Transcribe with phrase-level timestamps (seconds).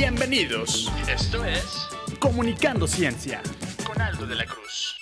[0.00, 0.92] Bienvenidos.
[1.08, 1.88] Esto es
[2.20, 3.42] Comunicando Ciencia.
[3.84, 4.96] con Aldo de la Cruz.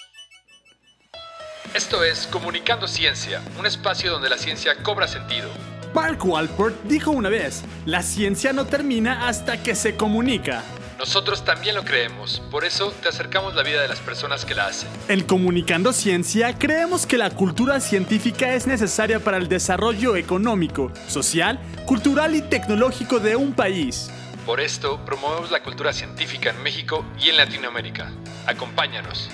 [1.74, 5.50] Esto es Comunicando Ciencia, un espacio donde la ciencia cobra sentido.
[5.94, 10.64] Mark Walport dijo una vez, la ciencia no termina hasta que se comunica.
[10.98, 14.68] Nosotros también lo creemos, por eso te acercamos la vida de las personas que la
[14.68, 14.88] hacen.
[15.08, 21.60] En Comunicando Ciencia creemos que la cultura científica es necesaria para el desarrollo económico, social,
[21.84, 24.10] cultural y tecnológico de un país.
[24.46, 28.12] Por esto promovemos la cultura científica en México y en Latinoamérica.
[28.46, 29.28] Acompáñanos.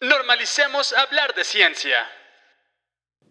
[0.00, 1.98] Normalicemos hablar de ciencia.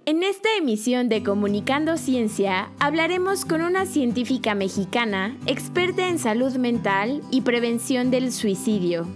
[0.05, 7.23] En esta emisión de Comunicando Ciencia hablaremos con una científica mexicana experta en salud mental
[7.31, 9.07] y prevención del suicidio.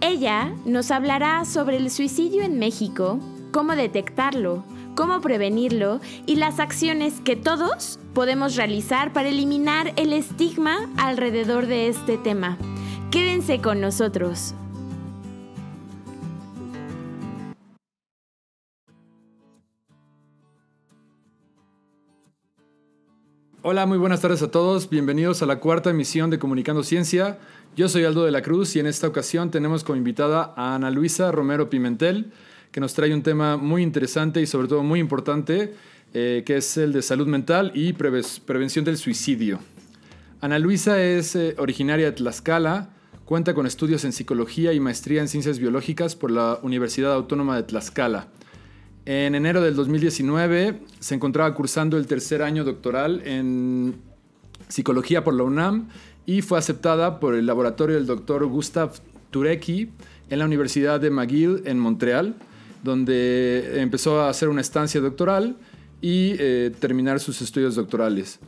[0.00, 3.20] Ella nos hablará sobre el suicidio en México,
[3.52, 10.88] cómo detectarlo, cómo prevenirlo y las acciones que todos podemos realizar para eliminar el estigma
[10.96, 12.56] alrededor de este tema.
[13.10, 14.54] Quédense con nosotros.
[23.66, 24.90] Hola, muy buenas tardes a todos.
[24.90, 27.38] Bienvenidos a la cuarta emisión de Comunicando Ciencia.
[27.74, 30.90] Yo soy Aldo de la Cruz y en esta ocasión tenemos como invitada a Ana
[30.90, 32.30] Luisa Romero Pimentel,
[32.74, 35.74] que nos trae un tema muy interesante y sobre todo muy importante,
[36.12, 39.60] eh, que es el de salud mental y preve- prevención del suicidio.
[40.40, 42.90] Ana Luisa es eh, originaria de Tlaxcala,
[43.24, 47.62] cuenta con estudios en psicología y maestría en ciencias biológicas por la Universidad Autónoma de
[47.62, 48.26] Tlaxcala.
[49.06, 53.94] En enero del 2019 se encontraba cursando el tercer año doctoral en
[54.66, 55.90] psicología por la UNAM
[56.26, 58.94] y fue aceptada por el laboratorio del doctor Gustav
[59.30, 59.90] Turecki
[60.28, 62.34] en la Universidad de McGill en Montreal,
[62.84, 65.56] donde empezó a hacer una estancia doctoral
[66.00, 68.38] y eh, terminar sus estudios doctorales.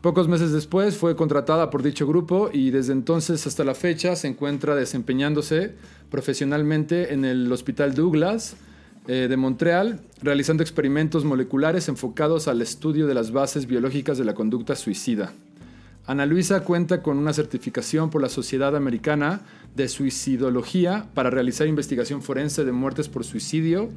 [0.00, 4.28] Pocos meses después fue contratada por dicho grupo y desde entonces hasta la fecha se
[4.28, 5.74] encuentra desempeñándose
[6.10, 8.56] profesionalmente en el Hospital Douglas
[9.06, 14.34] eh, de Montreal, realizando experimentos moleculares enfocados al estudio de las bases biológicas de la
[14.34, 15.32] conducta suicida.
[16.06, 19.40] Ana Luisa cuenta con una certificación por la Sociedad Americana
[19.74, 23.88] de Suicidología para realizar investigación forense de muertes por suicidio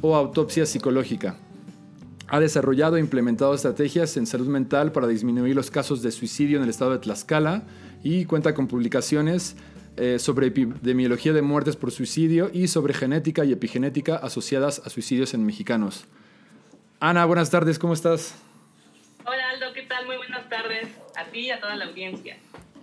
[0.00, 1.36] o autopsia psicológica.
[2.28, 6.62] Ha desarrollado e implementado estrategias en salud mental para disminuir los casos de suicidio en
[6.62, 7.64] el estado de Tlaxcala
[8.04, 9.56] y cuenta con publicaciones
[9.96, 15.34] eh, sobre epidemiología de muertes por suicidio y sobre genética y epigenética asociadas a suicidios
[15.34, 16.04] en mexicanos.
[17.00, 18.36] Ana, buenas tardes, ¿cómo estás?
[19.24, 20.06] Hola Aldo, ¿qué tal?
[20.06, 22.36] Muy buenas tardes a ti y a toda la audiencia.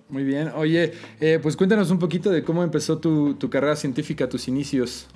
[0.09, 4.29] Muy bien, oye, eh, pues cuéntanos un poquito de cómo empezó tu, tu carrera científica,
[4.29, 5.07] tus inicios.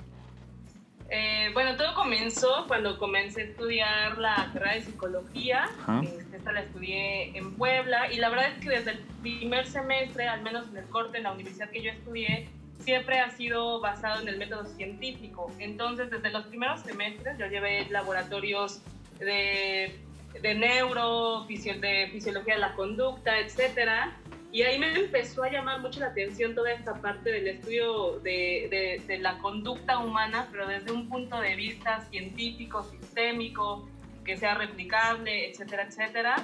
[1.10, 5.64] Eh, bueno, todo comenzó cuando comencé a estudiar la carrera de psicología.
[5.80, 6.02] Ajá.
[6.02, 10.28] Este, Esta la estudié en Puebla y la verdad es que desde el primer semestre,
[10.28, 12.48] al menos en el corte en la universidad que yo estudié,
[12.80, 15.50] siempre ha sido basado en el método científico.
[15.58, 18.80] Entonces, desde los primeros semestres yo llevé laboratorios
[19.18, 19.98] de,
[20.40, 24.16] de neuro, de fisiología de la conducta, etcétera.
[24.50, 29.18] Y ahí me empezó a llamar mucho la atención toda esta parte del estudio de,
[29.20, 33.88] la conducta humana, pero desde un punto de vista científico, sistémico,
[34.24, 36.36] que sea replicable, etcétera, etcétera.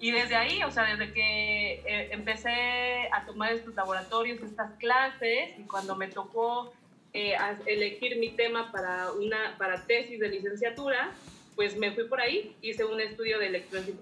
[0.00, 5.58] Y desde ahí, o sea, desde que eh, empecé a tomar estos laboratorios, estas clases,
[5.58, 6.72] y cuando me tocó
[7.12, 7.34] eh,
[7.66, 11.10] elegir mi tema para una para tesis de licenciatura,
[11.58, 13.48] pues me fui por ahí, hice un estudio de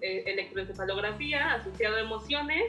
[0.03, 2.65] eh, electroencefalografía asociado a emociones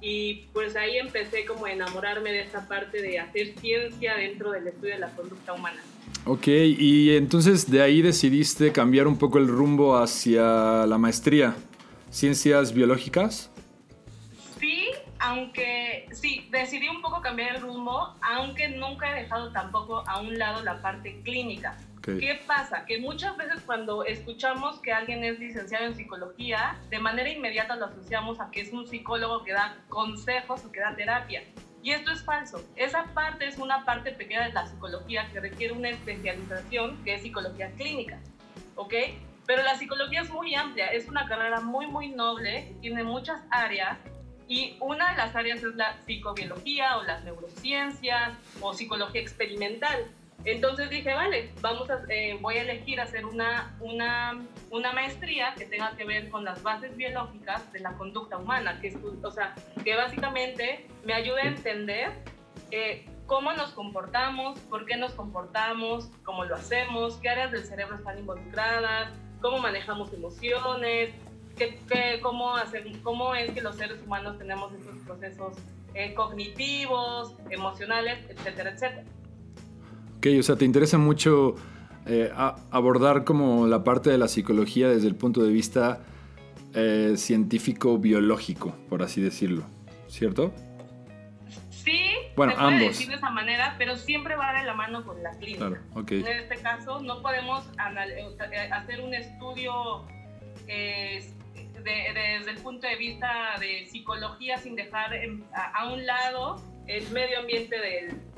[0.00, 4.68] y pues ahí empecé como a enamorarme de esta parte de hacer ciencia dentro del
[4.68, 5.82] estudio de la conducta humana.
[6.24, 11.56] Ok, y entonces de ahí decidiste cambiar un poco el rumbo hacia la maestría,
[12.12, 13.50] ciencias biológicas.
[15.20, 20.38] Aunque sí, decidí un poco cambiar el rumbo, aunque nunca he dejado tampoco a un
[20.38, 21.76] lado la parte clínica.
[21.98, 22.18] Ok.
[22.20, 22.84] ¿Qué pasa?
[22.86, 27.86] Que muchas veces cuando escuchamos que alguien es licenciado en psicología, de manera inmediata lo
[27.86, 31.42] asociamos a que es un psicólogo que da consejos o que da terapia.
[31.82, 32.62] Y esto es falso.
[32.76, 37.22] Esa parte es una parte pequeña de la psicología que requiere una especialización que es
[37.22, 38.18] psicología clínica.
[38.76, 38.94] ¿Ok?
[39.46, 43.98] Pero la psicología es muy amplia, es una carrera muy, muy noble, tiene muchas áreas
[44.48, 50.06] y una de las áreas es la psicobiología o las neurociencias o psicología experimental.
[50.44, 54.40] Entonces dije, vale, vamos a, eh, voy a elegir hacer una, una,
[54.70, 58.96] una maestría que tenga que ver con las bases biológicas de la conducta humana, que,
[59.22, 59.54] o sea,
[59.84, 62.12] que básicamente me ayude a entender
[62.70, 67.96] eh, cómo nos comportamos, por qué nos comportamos, cómo lo hacemos, qué áreas del cerebro
[67.96, 69.10] están involucradas,
[69.42, 71.14] cómo manejamos emociones,
[71.58, 75.54] qué, qué- cómo, hacer, cómo es que los seres humanos tenemos esos procesos
[75.94, 79.04] eh, cognitivos, emocionales, etcétera, etcétera.
[80.18, 81.54] Ok, o sea, te interesa mucho
[82.06, 82.32] eh,
[82.70, 86.00] abordar como la parte de la psicología desde el punto de vista
[86.74, 89.62] eh, científico-biológico, por así decirlo,
[90.08, 90.52] ¿cierto?
[91.70, 92.00] Sí,
[92.36, 92.88] bueno, se puede ambos.
[92.88, 95.68] decir de esa manera, pero siempre va de la mano con la clínica.
[95.68, 96.10] Claro, ok.
[96.12, 97.64] En este caso, no podemos
[98.72, 100.04] hacer un estudio
[101.88, 105.12] desde el punto de vista de psicología sin dejar
[105.52, 107.76] a, un lado el medio ambiente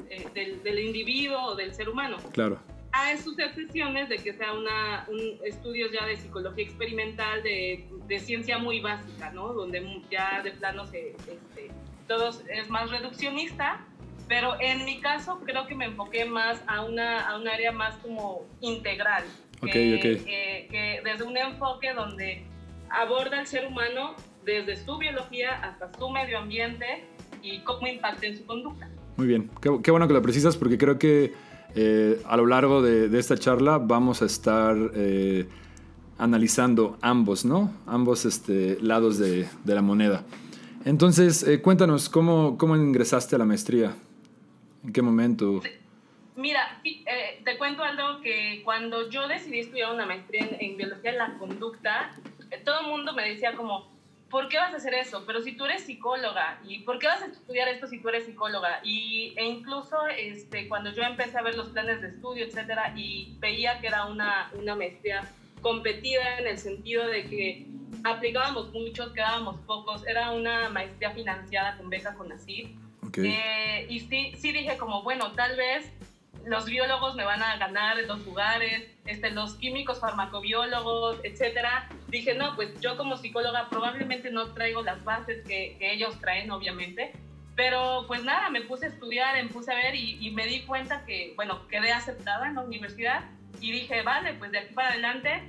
[0.09, 2.17] eh, del, del, individuo o del ser humano.
[2.33, 2.61] Claro.
[2.93, 8.19] Hay sus excepciones de que sea una, un estudio ya de psicología experimental, de, de,
[8.19, 9.53] ciencia muy básica, ¿no?
[9.53, 11.71] Donde ya de plano se, este,
[12.09, 13.87] todo es más reduccionista,
[14.27, 17.97] pero en mi caso creo que me enfoqué más a una, a un área más
[17.99, 19.25] como integral.
[19.63, 22.50] Okay, que, que desde un enfoque donde
[22.91, 24.15] aborda al ser humano
[24.45, 27.05] desde su biología hasta su medio ambiente
[27.43, 28.89] y cómo impacta en su conducta.
[29.17, 31.35] Muy bien, qué, bueno que lo precisas porque creo que
[31.75, 35.47] eh, a lo largo de, esta charla vamos a estar eh,
[36.19, 37.73] analizando ambos, ¿no?
[37.87, 40.25] Ambos este, lados de, la moneda.
[40.85, 43.95] Entonces, eh, cuéntanos, ¿cómo, ¿cómo ingresaste a la maestría?
[44.85, 45.61] ¿En qué momento?
[46.37, 46.81] Mira,
[47.45, 51.37] te cuento algo que cuando yo decidí estudiar una maestría en, en biología de la
[51.37, 52.13] conducta,
[52.59, 53.91] todo el mundo me decía como,
[54.31, 55.25] ¿por qué vas a hacer eso?
[55.27, 58.27] Pero si tú eres psicóloga, ¿y por qué vas a estudiar esto si tú eres
[58.27, 58.81] psicóloga?
[58.85, 63.35] Y, e incluso este, cuando yo empecé a ver los planes de estudio, etcétera, y
[63.39, 65.29] veía que era una, una maestría
[65.61, 67.67] competida en el sentido de que
[68.05, 72.77] aplicábamos muchos, quedábamos pocos, era una maestría financiada con beca con así.
[73.17, 75.91] Eh, y sí, sí dije como, bueno, tal vez
[76.47, 81.89] los biólogos me van a ganar en los lugares, este, los químicos, farmacobiólogos, etcétera.
[82.09, 87.13] Dije, no, pues yo como psicóloga probablemente no traigo las bases que, ellos traen, obviamente.
[87.57, 90.63] Pero pues nada, me puse a estudiar, me puse a ver y, y, me di
[90.63, 93.25] cuenta que, bueno, quedé aceptada en la universidad
[93.61, 95.43] y dije, vale, pues de aquí para adelante.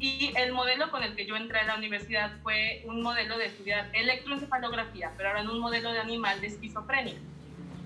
[0.00, 3.46] Y el modelo con el que yo entré a la universidad fue un modelo de
[3.46, 7.16] estudiar electroencefalografía, pero ahora en un modelo de animal de esquizofrenia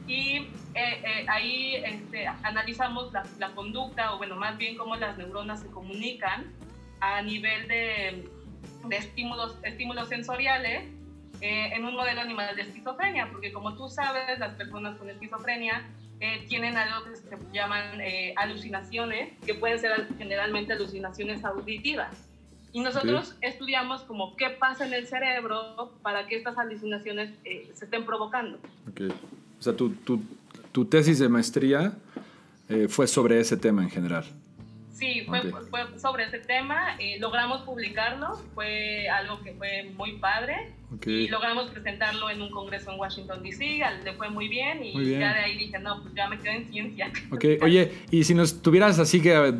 [0.06, 5.16] y eh, eh, ahí este, analizamos la, la, conducta, o bueno, más bien cómo las
[5.16, 6.52] neuronas se comunican
[7.00, 8.28] a nivel de,
[8.88, 10.84] de estímulos, estímulos sensoriales
[11.40, 15.86] eh, en un modelo animal de esquizofrenia, porque como tú sabes, las personas con esquizofrenia
[16.48, 18.00] tienen algo que se llaman
[18.36, 22.28] alucinaciones, que pueden ser generalmente alucinaciones auditivas.
[22.72, 28.06] Y nosotros estudiamos como qué pasa en el cerebro para que estas alucinaciones se estén
[28.06, 28.60] provocando.
[28.88, 29.12] Okay.
[29.62, 30.20] O sea, tu, tu,
[30.72, 31.92] tu tesis de maestría
[32.68, 34.24] eh, fue sobre ese tema en general.
[34.92, 36.96] Sí, fue, fue sobre ese tema.
[36.98, 40.72] Eh, logramos publicarlo, fue algo que fue muy padre.
[41.06, 43.82] Y logramos presentarlo en un congreso en Washington, D.C.
[44.02, 46.68] Le fue muy bien y ya de ahí dije, no, pues ya me quedo en
[46.68, 47.12] ciencia.
[47.30, 49.54] Ok, oye, y si nos tuvieras así que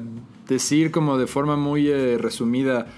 [0.49, 2.89] decir como de forma muy eh, resumida,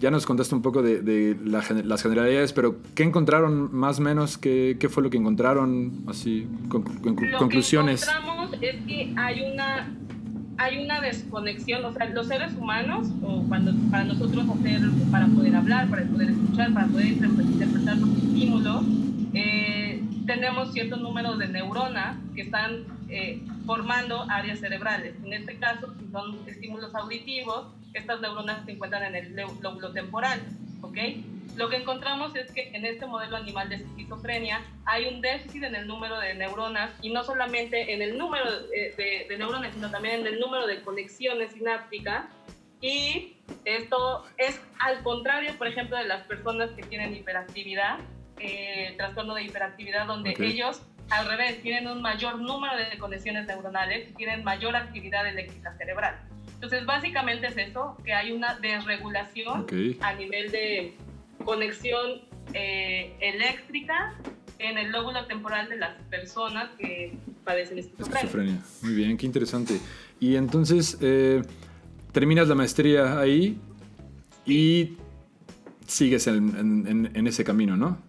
[0.00, 1.66] ya nos contaste un poco de, las
[2.02, 4.38] generalidades, pero ¿qué encontraron más o menos?
[4.38, 6.04] ¿Qué, qué fue lo que encontraron?
[6.06, 8.06] Así, con, conclusiones.
[8.06, 9.88] Lo que encontramos es que hay una,
[10.56, 14.80] hay una desconexión, o sea, los seres humanos, o cuando para nosotros hacer,
[15.10, 18.84] para poder hablar, para poder escuchar, para poder interpretar los estímulos,
[19.34, 25.14] eh, tenemos cierto número de neuronas que están eh, formando áreas cerebrales.
[25.24, 30.40] En este caso, si son estímulos auditivos, estas neuronas se encuentran en el lóbulo temporal,
[30.82, 30.98] ¿ok?
[31.56, 35.74] Lo que encontramos es que en este modelo animal de esquizofrenia hay un déficit en
[35.74, 40.20] el número de neuronas y no solamente en el número de, de neuronas, sino también
[40.20, 42.26] en el número de conexiones sinápticas.
[42.80, 47.98] Y esto es al contrario, por ejemplo, de las personas que tienen hiperactividad,
[48.38, 54.08] eh, trastorno de hiperactividad, donde ellos al revés tienen un mayor número de conexiones neuronales
[54.10, 56.20] y tienen mayor actividad eléctrica cerebral.
[56.58, 59.64] Entonces, básicamente es eso, que hay una desregulación
[60.00, 60.92] a nivel de
[61.44, 62.22] conexión
[62.52, 64.16] eh, eléctrica
[64.58, 68.60] en el lóbulo temporal de las personas que padecen esquizofrenia.
[68.82, 69.78] Muy bien, qué interesante.
[70.18, 71.42] Y entonces, eh,
[72.10, 73.56] terminas la maestría ahí
[74.44, 74.96] y
[75.86, 78.02] sigues en, en, ese camino, ¿no?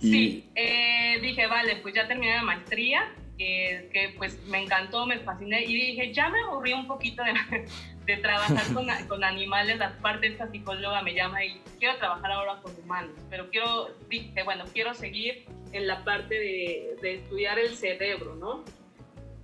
[0.00, 5.64] Sí, eh, dije, vale, pues ya terminé la maestría que, pues me encantó, me fasciné
[5.64, 7.66] y dije, ya me aburrí un poquito de,
[8.06, 12.32] de trabajar con, con, animales, la parte de esta psicóloga me llama y quiero trabajar
[12.32, 17.58] ahora con humanos, pero quiero, dije, bueno, quiero seguir en la parte de, de estudiar
[17.58, 18.64] el cerebro, ¿no?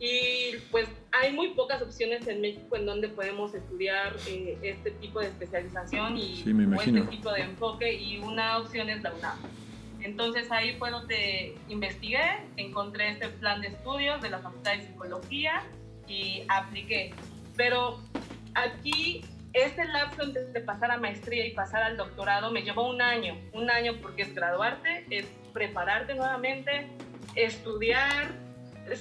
[0.04, 5.20] Y pues hay muy pocas opciones en México en donde podemos estudiar eh, este tipo
[5.20, 9.38] de especialización y este tipo de enfoque y una opción es la UNAM.
[10.02, 15.62] Entonces ahí fue donde investigué, encontré este plan de estudios de la Facultad de Psicología
[16.08, 17.14] y apliqué.
[17.56, 18.00] Pero
[18.54, 23.36] aquí, este lapso de pasar a maestría y pasar al doctorado me llevó un año,
[23.52, 26.88] un año porque es graduarte, es prepararte nuevamente,
[27.36, 28.32] estudiar.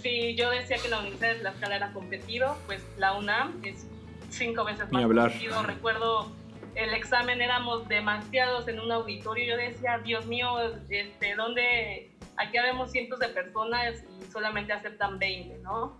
[0.01, 3.88] Si yo decía que la Universidad de Tlaxcala era competido, pues la UNAM es
[4.29, 5.63] cinco veces más competido.
[5.63, 6.31] Recuerdo
[6.75, 9.45] el examen éramos demasiados en un auditorio.
[9.45, 10.47] Yo decía, Dios mío,
[10.89, 12.11] este, ¿dónde?
[12.37, 15.99] Aquí vemos cientos de personas y solamente aceptan 20, ¿no?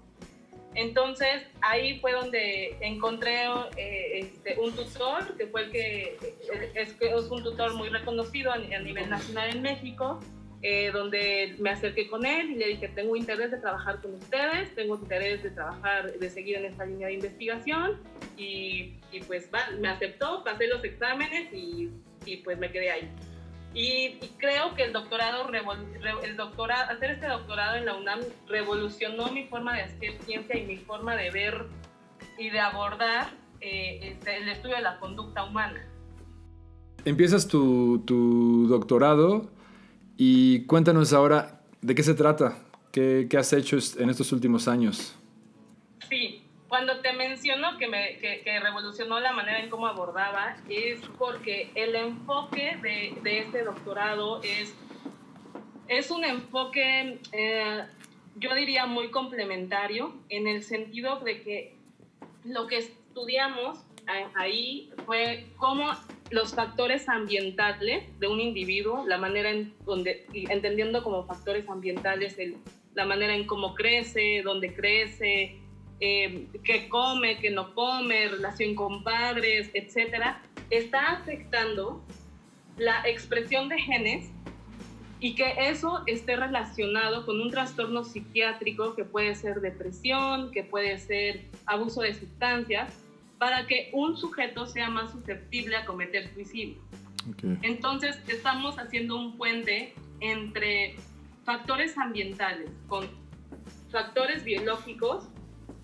[0.74, 3.44] Entonces ahí fue donde encontré
[3.76, 6.18] eh, este, un tutor, que fue el que
[6.76, 10.22] es, es un tutor muy reconocido a, nivel nacional en México,
[10.62, 14.74] eh, donde me acerqué con él y le dije, tengo interés de trabajar con ustedes,
[14.74, 18.00] tengo interés de trabajar, de seguir en esta línea de investigación
[18.38, 19.50] y, y pues
[19.80, 21.90] me aceptó, pasé los exámenes y,
[22.26, 23.10] y pues me quedé ahí.
[23.74, 25.50] Y, creo que el doctorado,
[26.24, 30.66] el doctorado, hacer este doctorado en la UNAM revolucionó mi forma de hacer ciencia y
[30.66, 31.68] mi forma de ver
[32.38, 35.88] y de abordar eh, este, el estudio de la conducta humana.
[37.06, 39.50] Empiezas tu, tu, doctorado
[40.18, 42.58] y cuéntanos ahora de qué se trata,
[42.92, 45.16] qué, qué has hecho en estos últimos años.
[46.10, 46.41] Sí,
[46.72, 51.98] cuando te menciono que, me, que, revolucionó la manera en cómo abordaba, es porque el
[51.98, 54.74] enfoque de, de este doctorado es,
[55.90, 57.84] es un enfoque, eh,
[58.38, 61.76] yo diría, muy complementario, en el sentido de que
[62.46, 63.84] lo que estudiamos
[64.36, 65.92] ahí fue cómo
[66.30, 72.56] los factores ambientales de un individuo, la manera en donde, entendiendo como factores ambientales el,
[72.94, 75.61] la manera en cómo crece, dónde crece,
[76.02, 80.42] eh, qué come, qué no come, relación con padres, etcétera,
[80.72, 82.04] está afectando
[82.78, 84.30] la expresión de genes
[85.20, 90.98] y que eso esté relacionado con un trastorno psiquiátrico que puede ser depresión, que puede
[90.98, 92.92] ser abuso de sustancias,
[93.38, 96.78] para que un sujeto sea más susceptible a cometer suicidio.
[97.62, 100.96] Entonces, estamos haciendo un puente entre
[101.44, 103.08] factores ambientales con
[103.92, 105.28] factores biológicos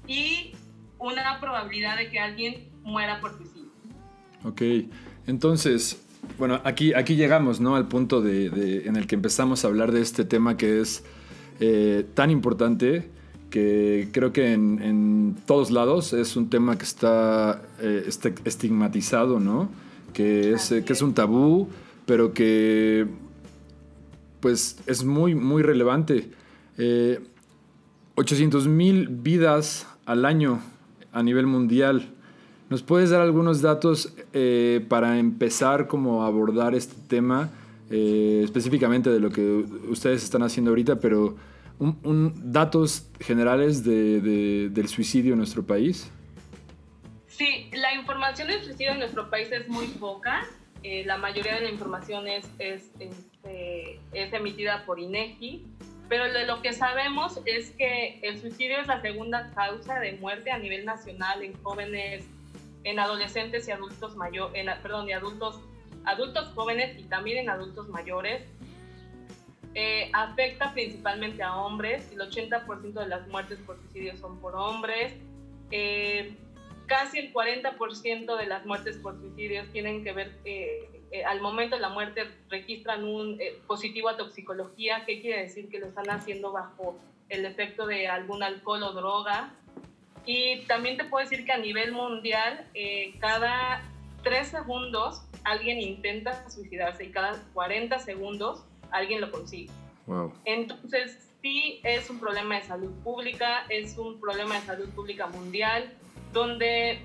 [0.07, 0.53] y
[0.99, 3.69] una probabilidad de que alguien muera por suicidio.
[4.43, 4.61] Ok,
[5.27, 6.01] entonces,
[6.37, 7.75] bueno, aquí, aquí llegamos ¿no?
[7.75, 11.03] al punto de, en el que empezamos a hablar de este tema que es
[11.59, 13.09] eh, tan importante
[13.49, 19.69] que creo que en, todos lados es un tema que está eh, este, estigmatizado, ¿no?
[20.13, 21.69] Que es, que es un tabú,
[22.05, 23.07] pero que
[24.39, 26.29] pues es muy, muy relevante.
[28.15, 30.59] 800 eh, mil vidas al año
[31.11, 32.09] a nivel mundial.
[32.69, 37.51] ¿Nos puedes dar algunos datos eh, para empezar como a abordar este tema,
[37.91, 39.43] eh, específicamente de lo que
[39.89, 41.35] ustedes están haciendo ahorita, pero
[41.79, 46.09] datos generales del suicidio en nuestro país?
[47.27, 50.47] Sí, la información del suicidio en nuestro país es muy poca.
[50.83, 55.65] Eh, la mayoría de la información es, es, este, es emitida por INEGI
[56.09, 60.51] pero de lo que sabemos es que el suicidio es la segunda causa de muerte
[60.51, 62.25] a nivel nacional en jóvenes,
[62.83, 65.59] en adolescentes y adultos mayores, perdón, y adultos,
[66.05, 68.43] adultos jóvenes y también en adultos mayores.
[69.75, 75.13] Eh, afecta principalmente a hombres, el 80% de las muertes por suicidio son por hombres.
[75.71, 76.35] Eh,
[76.87, 81.75] casi el 40% de las muertes por suicidios tienen que ver eh, eh, al momento
[81.75, 85.69] de la muerte registran un eh, positivo a toxicología, ¿qué quiere decir?
[85.69, 86.97] Que lo están haciendo bajo
[87.29, 89.53] el efecto de algún alcohol o droga.
[90.25, 93.81] Y también te puedo decir que a nivel mundial, eh, cada
[94.23, 99.71] tres segundos alguien intenta suicidarse y cada 40 segundos alguien lo consigue.
[100.45, 105.93] Entonces, sí es un problema de salud pública, es un problema de salud pública mundial,
[106.37, 106.99] donde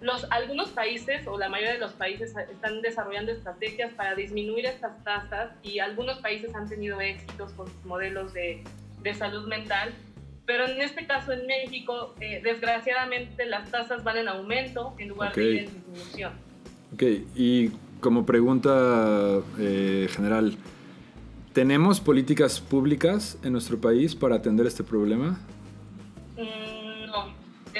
[0.00, 5.02] los, algunos países o la mayoría de los países están desarrollando estrategias para disminuir estas
[5.04, 8.62] tasas y algunos países han tenido éxitos con sus modelos de,
[9.02, 9.92] de salud mental,
[10.46, 15.34] pero en este caso en México, eh, desgraciadamente las tasas van en aumento en lugar
[15.34, 16.32] de ir en disminución.
[16.94, 17.02] Ok,
[17.34, 17.68] y
[18.00, 20.56] como pregunta eh, general,
[21.52, 25.38] ¿tenemos políticas públicas en nuestro país para atender este problema?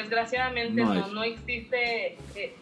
[0.02, 2.54] Desgraciadamente no, no, existe eh,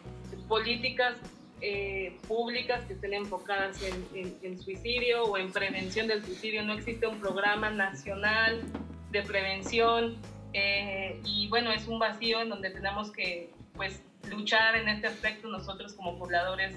[0.49, 1.17] políticas
[1.61, 6.63] eh, públicas que estén enfocadas en, suicidio o en prevención del suicidio.
[6.65, 8.63] No existe un programa nacional
[9.11, 10.17] de prevención
[10.53, 15.49] eh, y bueno, es un vacío en donde tenemos que pues luchar en este aspecto
[15.49, 16.75] nosotros como pobladores,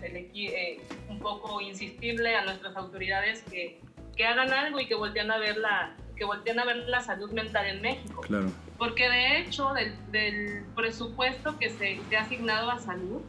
[1.09, 3.79] un poco insistirle a nuestras autoridades que,
[4.15, 7.31] que hagan algo y que volteen a ver la, que volteen a ver la salud
[7.31, 8.21] mental en México.
[8.21, 8.51] Claro.
[8.81, 13.21] Porque de hecho, del, del presupuesto que se, se, ha asignado a salud,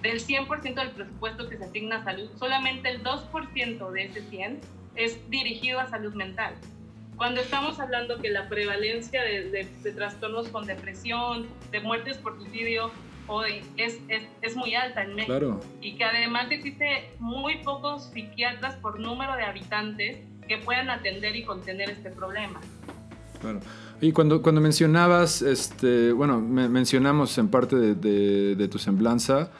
[0.00, 4.60] del 100% del presupuesto que se asigna a salud, solamente el 2% de ese 100
[4.94, 6.54] es dirigido a salud mental.
[7.18, 12.38] Cuando estamos hablando que la prevalencia de, de, de trastornos con depresión, de muertes por
[12.38, 12.90] suicidio,
[13.26, 15.38] hoy es, es, es, muy alta en México.
[15.38, 15.60] Claro.
[15.82, 21.44] Y que además existe muy pocos psiquiatras por número de habitantes que puedan atender y
[21.44, 22.62] contener este problema.
[23.42, 23.60] Claro.
[24.00, 29.50] Y cuando, cuando mencionabas, este, bueno, me, mencionamos en parte de, de, de tu semblanza,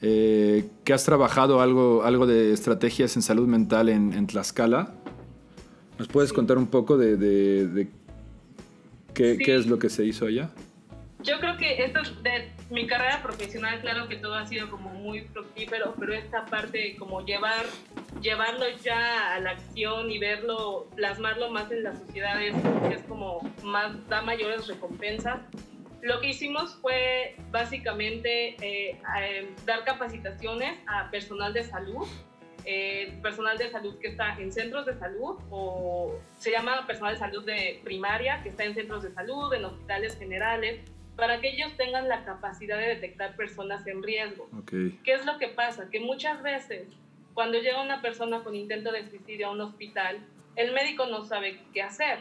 [0.00, 4.94] eh, que has trabajado algo, algo de estrategias en salud mental en, en Tlaxcala.
[5.96, 7.88] ¿Nos puedes contar un poco de, de
[9.14, 9.44] qué, sí.
[9.44, 10.50] qué, es lo que se hizo allá?
[11.22, 15.20] Yo creo que esto de mi carrera profesional, claro que todo ha sido como muy
[15.20, 17.64] fructífero, pero esta parte como llevar,
[18.20, 22.54] llevarlo ya a la acción y verlo, plasmarlo más en la sociedad es,
[22.92, 25.40] es como más, da mayores recompensas.
[26.00, 32.08] Lo que hicimos fue básicamente eh, eh, dar capacitaciones a personal de salud,
[32.64, 37.20] eh, personal de salud que está en centros de salud o se llama personal de
[37.20, 40.80] salud de primaria que está en centros de salud, en hospitales generales,
[41.16, 44.48] para que ellos tengan la capacidad de detectar personas en riesgo.
[44.62, 44.98] Okay.
[45.04, 45.90] ¿Qué es lo que pasa?
[45.90, 46.88] Que muchas veces
[47.34, 50.18] cuando llega una persona con intento de suicidio a un hospital,
[50.56, 52.18] el médico no sabe qué hacer.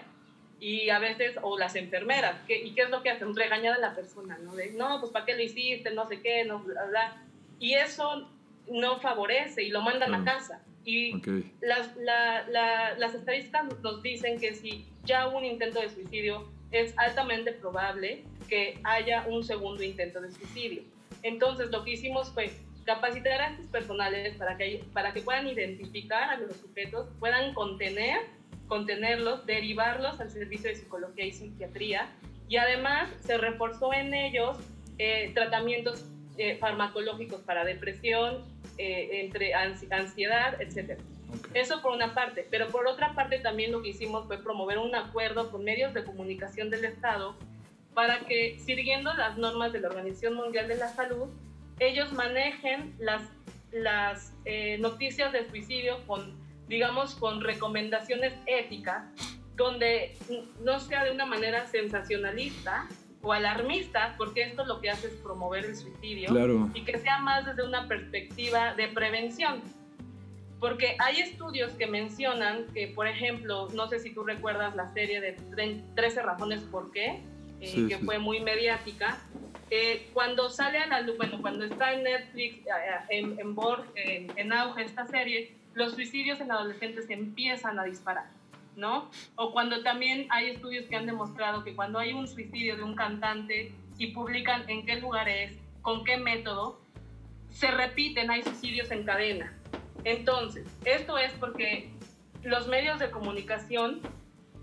[0.60, 3.36] Y a veces, o las enfermeras, ¿qué, ¿y qué es lo que hacen?
[3.36, 4.55] Regañar a la persona, ¿no?
[4.55, 5.91] De, no, pues ¿para qué lo hiciste?
[5.91, 7.24] No sé qué, no, bla, bla.
[7.60, 8.29] Y eso
[8.69, 10.62] no favorece y lo mandan a casa.
[10.86, 11.51] Y Okay.
[11.62, 16.48] las, la- la- las estadísticas nos dicen que si ya hubo un intento de suicidio,
[16.72, 20.84] es altamente probable que haya un segundo intento de suicidio.
[21.24, 22.51] Entonces, lo que hicimos fue
[22.86, 28.22] capacitar a estos personales para que, para que puedan identificar a los sujetos, puedan contener,
[28.68, 32.10] contenerlos, derivarlos al servicio de psicología y psiquiatría.
[32.48, 34.57] Y además se reforzó en ellos
[34.98, 36.03] eh, tratamientos
[36.38, 38.44] eh, farmacológicos para depresión,
[38.77, 41.00] eh, entre ansi- ansiedad, etc.
[41.39, 41.61] Okay.
[41.61, 44.94] Eso por una parte, pero por otra parte también lo que hicimos fue promover un
[44.96, 47.35] acuerdo con medios de comunicación del Estado
[47.94, 51.29] para que, siguiendo las normas de la Organización Mundial de la Salud,
[51.79, 53.22] ellos manejen las,
[53.72, 59.03] las eh, noticias de suicidio con, digamos, con recomendaciones éticas,
[59.55, 60.17] donde
[60.61, 62.87] no sea de una manera sensacionalista
[63.22, 66.70] o alarmista, porque esto lo que hace es promover el suicidio, Claro.
[66.74, 69.61] y que sea más desde una perspectiva de prevención.
[70.61, 75.19] Porque hay estudios que mencionan que, por ejemplo, no sé si tú recuerdas la serie
[75.19, 77.19] de Tre- 13 razones por qué,
[77.59, 78.05] eh, Sí, que sí.
[78.05, 79.19] fue muy mediática.
[79.74, 82.69] eh, cuando sale a la luz, bueno, cuando está en Netflix, eh,
[83.09, 88.25] en, en, Borg, en, en auge esta serie, los suicidios en adolescentes empiezan a disparar,
[88.75, 89.09] ¿no?
[89.37, 92.95] O cuando también hay estudios que han demostrado que cuando hay un suicidio de un
[92.95, 96.81] cantante y publican en qué lugar es, con qué método,
[97.50, 99.57] se repiten, hay suicidios en cadena.
[100.03, 101.92] Entonces, esto es porque
[102.44, 104.01] los medios de comunicación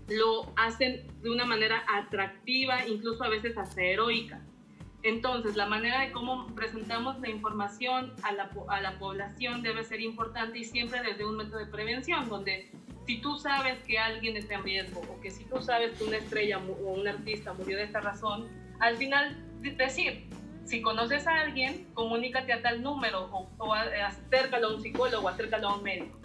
[0.09, 4.41] lo hacen de una manera atractiva, incluso a veces hasta heroica.
[5.03, 10.65] Entonces, la manera de cómo presentamos la información a la, población debe ser importante y
[10.65, 12.69] siempre desde un método de prevención, donde
[13.05, 16.17] si tú sabes que alguien está en riesgo o que si tú sabes que una
[16.17, 18.47] estrella o un artista murió de esta razón,
[18.79, 20.28] al final de- decir,
[20.69, 25.27] si conoces a alguien, comunícate a tal número o, o a- acércalo a un psicólogo,
[25.27, 26.17] acércalo a un médico.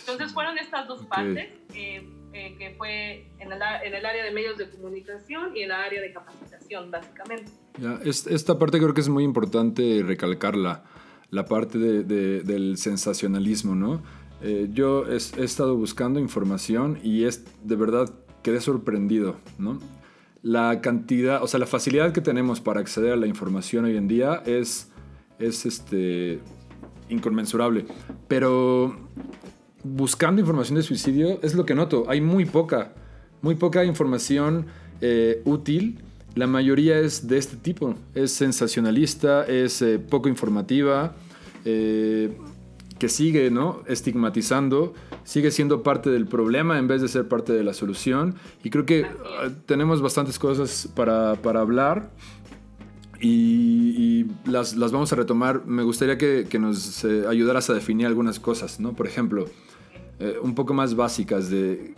[0.00, 1.08] Entonces fueron estas dos Ok.
[1.08, 5.62] partes, eh, eh, que fue en el, en el área de medios de comunicación y
[5.62, 7.50] en la área de capacitación, básicamente.
[7.80, 10.84] Ya, es- esta parte creo que es muy importante recalcarla,
[11.30, 14.02] la parte de- de- del sensacionalismo, ¿no?
[14.42, 18.08] Eh, yo he, he estado buscando información y es de verdad
[18.42, 19.80] quedé sorprendido, ¿no?
[20.42, 24.06] La cantidad, o sea, la facilidad que tenemos para acceder a la información hoy en
[24.06, 24.88] día es,
[25.38, 26.40] es este,
[27.08, 27.86] inconmensurable.
[28.28, 28.96] Pero
[29.82, 32.04] buscando información de suicidio es lo que noto.
[32.08, 32.92] Hay muy poca,
[33.42, 34.66] muy poca información
[35.00, 35.98] eh, útil.
[36.34, 37.94] La mayoría es de este tipo.
[38.14, 41.14] Es sensacionalista, es eh, poco informativa,
[41.64, 42.30] eh,
[42.98, 43.82] que sigue ¿no?
[43.86, 44.92] estigmatizando,
[45.24, 48.34] sigue siendo parte del problema en vez de ser parte de la solución.
[48.64, 52.10] Y creo que ah, tenemos bastantes cosas para, para hablar
[53.20, 55.64] y, y las, las vamos a retomar.
[55.66, 58.92] Me gustaría que, que nos eh, ayudaras a definir algunas cosas, ¿no?
[58.94, 59.46] Por ejemplo,
[60.20, 61.94] eh, un poco más básicas de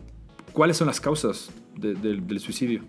[0.52, 2.84] cuáles son las causas de- del- del suicidio.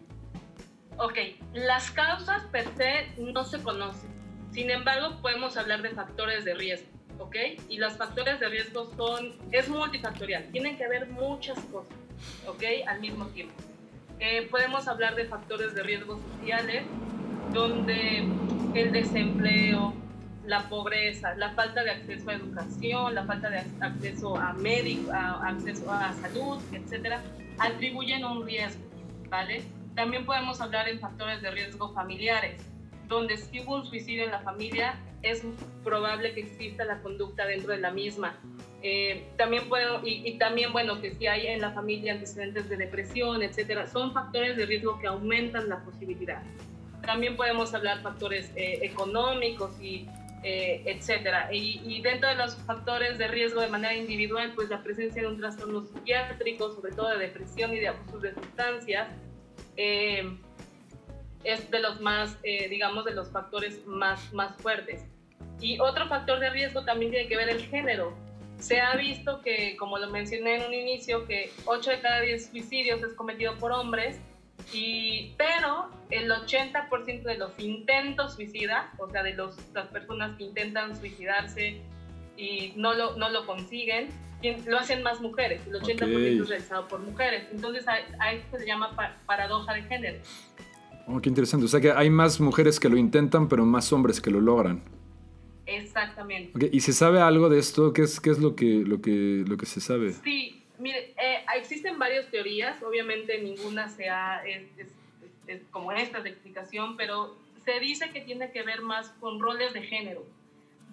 [0.97, 1.17] Ok,
[1.53, 4.09] las causas per se no se conocen.
[4.51, 6.87] Sin embargo, podemos hablar de factores de riesgo.
[7.21, 7.35] ¿Ok?
[7.69, 11.95] Y los factores de riesgo son, es multifactorial, tienen que haber muchas cosas,
[12.47, 12.63] ¿ok?
[12.87, 13.53] Al mismo tiempo.
[14.19, 16.83] Eh, podemos hablar de factores de riesgo sociales,
[17.53, 18.27] donde
[18.75, 19.93] el desempleo,
[20.45, 25.47] la pobreza, la falta de acceso a educación, la falta de acceso a médico, a,
[25.47, 27.21] acceso a salud, etcétera,
[27.59, 28.83] atribuyen un riesgo,
[29.29, 29.63] ¿vale?
[29.95, 32.61] También podemos hablar en factores de riesgo familiares,
[33.11, 35.43] donde si hubo un suicidio en la familia, es
[35.83, 38.39] probable que exista la conducta dentro de la misma.
[38.81, 43.43] Eh, también puedo, y, también, bueno, que si hay en la familia antecedentes de depresión,
[43.43, 46.41] etcétera, son factores de riesgo que aumentan la posibilidad.
[47.05, 50.07] También podemos hablar factores eh, económicos y
[50.43, 51.53] eh, etcétera.
[51.53, 55.27] Y, y, dentro de los factores de riesgo de manera individual, pues la presencia de
[55.27, 59.07] un trastorno psiquiátrico, sobre todo de depresión y de abusos de sustancias,
[59.77, 60.37] eh,
[61.43, 65.05] es de los más, eh, digamos, de los factores más, más fuertes.
[65.59, 68.15] Y otro factor de riesgo también tiene que ver el género.
[68.59, 72.49] Se ha visto que, como lo mencioné en un inicio, que 8 de cada 10
[72.49, 74.19] suicidios es cometido por hombres
[74.73, 80.43] y, pero el 80% de los intentos suicidas, o sea, de los, las personas que
[80.43, 81.81] intentan suicidarse
[82.37, 84.09] y no lo, no lo consiguen,
[84.65, 85.65] lo hacen más mujeres.
[85.67, 87.47] El 80% es realizado por mujeres.
[87.51, 87.97] Entonces, a,
[88.31, 90.19] esto se llama paradoja de género.
[91.11, 91.65] Oh, qué interesante.
[91.65, 94.81] O sea que hay más mujeres que lo intentan, pero más hombres que lo logran.
[95.65, 96.69] Exactamente.
[96.71, 97.93] ¿Y se sabe algo de esto?
[97.93, 100.13] ¿Qué es, qué es lo, que, lo, que, lo que se sabe?
[100.13, 104.65] Sí, Mire, eh, existen varias teorías, obviamente ninguna sea es,
[105.69, 109.83] como esta de explicación, pero se dice que tiene que ver más con roles de
[109.83, 110.25] género,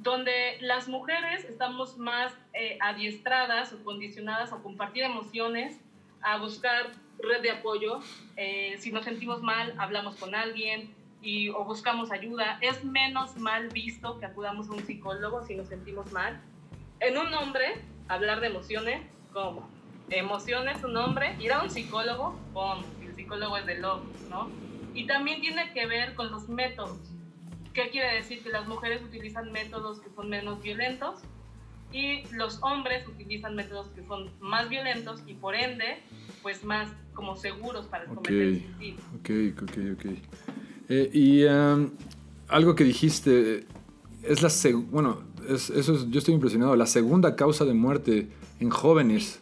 [0.03, 5.81] donde las mujeres estamos más eh, adiestradas o condicionadas a compartir emociones,
[6.23, 8.01] a buscar red de apoyo.
[8.37, 12.59] Eh, si nos sentimos mal, hablamos con alguien y, o buscamos ayuda.
[12.61, 16.41] Es menos mal visto que acudamos a un psicólogo si nos sentimos mal.
[17.01, 19.03] En un hombre, hablar de emociones,
[19.33, 19.69] ¿cómo?
[20.11, 22.83] emociones su nombre, ir a un psicólogo, ¡pum!
[23.03, 24.51] El psicólogo es de loco, ¿no?
[24.95, 26.99] Y también tiene que ver con los métodos.
[27.73, 28.43] ¿Qué quiere decir?
[28.43, 31.23] Que las mujeres utilizan métodos que son menos violentos
[31.93, 36.03] y los hombres utilizan métodos que son más violentos y por ende,
[36.43, 38.97] pues más como seguros para cometer suicidio.
[39.19, 40.05] Ok, ok, ok.
[40.91, 41.91] Eh, y um,
[42.49, 43.67] algo que dijiste,
[44.23, 44.51] es la
[44.91, 48.29] bueno, es, eso yo estoy impresionado, la segunda causa de muerte
[48.61, 49.41] en jóvenes.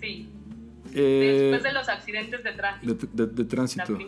[0.00, 0.28] Sí.
[0.94, 3.06] Eh, Después de los accidentes de tránsito.
[3.12, 3.98] De, tránsito.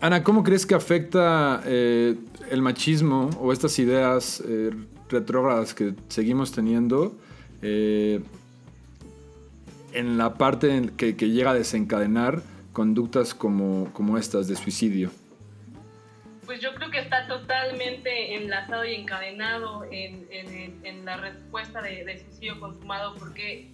[0.00, 2.16] Ana, ¿cómo crees que afecta eh,
[2.50, 4.70] el machismo o estas ideas eh,
[5.08, 7.16] retrógradas que seguimos teniendo
[9.96, 12.42] en la parte que, llega a desencadenar
[12.72, 15.10] conductas como, como estas de suicidio?
[16.44, 23.14] Pues yo creo que está totalmente enlazado y encadenado en, la respuesta de, suicidio consumado,
[23.16, 23.70] porque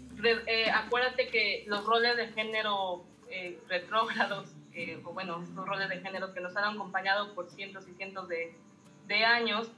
[0.47, 6.01] eh, acuérdate que los roles de género eh, retrógrados, eh, o bueno, estos roles de
[6.01, 9.71] género que nos han acompañado por cientos y cientos de años,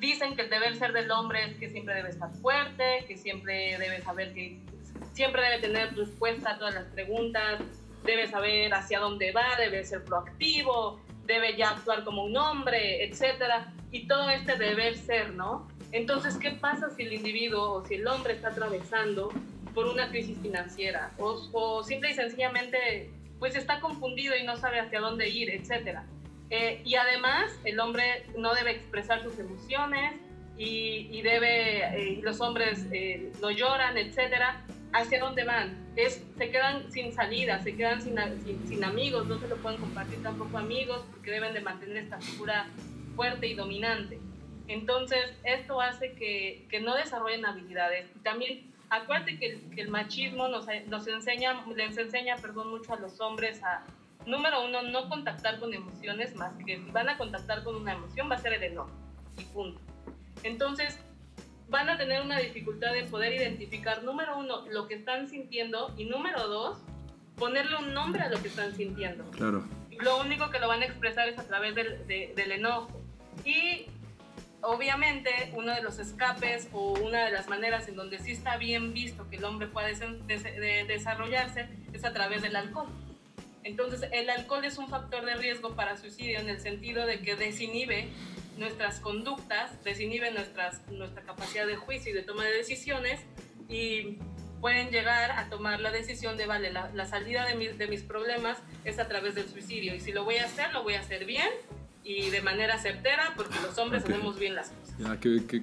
[0.00, 3.78] dicen que el deber ser del hombre es que siempre debe estar fuerte, que siempre
[3.78, 4.58] debe saber que
[5.12, 7.62] siempre debe tener respuesta a todas las preguntas,
[8.04, 13.72] debe saber hacia dónde va, debe ser proactivo, debe ya actuar como un hombre, etcétera,
[13.90, 15.68] y todo este deber ser, ¿no?
[15.92, 19.32] Entonces, ¿qué pasa si el individuo o si el hombre está atravesando
[19.72, 24.80] por una crisis financiera o, o simple y sencillamente pues está confundido y no sabe
[24.80, 26.04] hacia dónde ir, etcétera?
[26.50, 30.14] Eh, y además, el hombre no debe expresar sus emociones
[30.56, 34.64] y, y debe, eh, los hombres eh, no lloran, etcétera.
[34.92, 35.92] ¿Hacia dónde van?
[35.96, 39.80] Es, se quedan sin salida, se quedan sin, sin, sin, amigos, no se lo pueden
[39.80, 42.68] compartir tampoco amigos porque deben de mantener esta figura
[43.16, 44.20] fuerte y dominante.
[44.68, 48.06] Entonces, esto hace que, que no desarrollen habilidades.
[48.22, 53.20] También, acuérdate que, que el machismo nos, nos, enseña, les enseña perdón, mucho a los
[53.20, 53.84] hombres a,
[54.26, 58.30] número uno, no contactar con emociones, más que si van a contactar con una emoción,
[58.30, 58.90] va a ser el enojo.
[59.38, 59.80] Y punto.
[60.42, 60.98] Entonces,
[61.68, 66.04] van a tener una dificultad en poder identificar, número uno, lo que están sintiendo y
[66.04, 66.78] número dos,
[67.36, 69.24] ponerle un nombre a lo que están sintiendo.
[69.32, 69.64] Claro.
[69.90, 73.00] Lo único que lo van a expresar es a través del, del enojo.
[73.44, 73.86] Y
[74.64, 78.92] obviamente uno de los escapes o una de las maneras en donde sí está bien
[78.92, 79.94] visto que el hombre puede
[80.86, 82.88] desarrollarse es a través del alcohol.
[83.64, 87.34] Entonces el alcohol es un factor de riesgo para suicidio en el sentido de que
[87.34, 88.08] desinhibe
[88.58, 93.20] nuestras conductas, desinhibe nuestras, nuestra capacidad de juicio y de toma de decisiones
[93.68, 94.18] y
[94.60, 98.98] pueden llegar a tomar la decisión de, vale, la, salida de, de mis problemas es
[98.98, 101.48] a través del suicidio y si lo voy a hacer, lo voy a hacer bien
[102.04, 104.20] y de manera certera, porque los hombres okay.
[104.38, 104.98] bien las cosas.
[104.98, 105.62] Ya, qué, Qué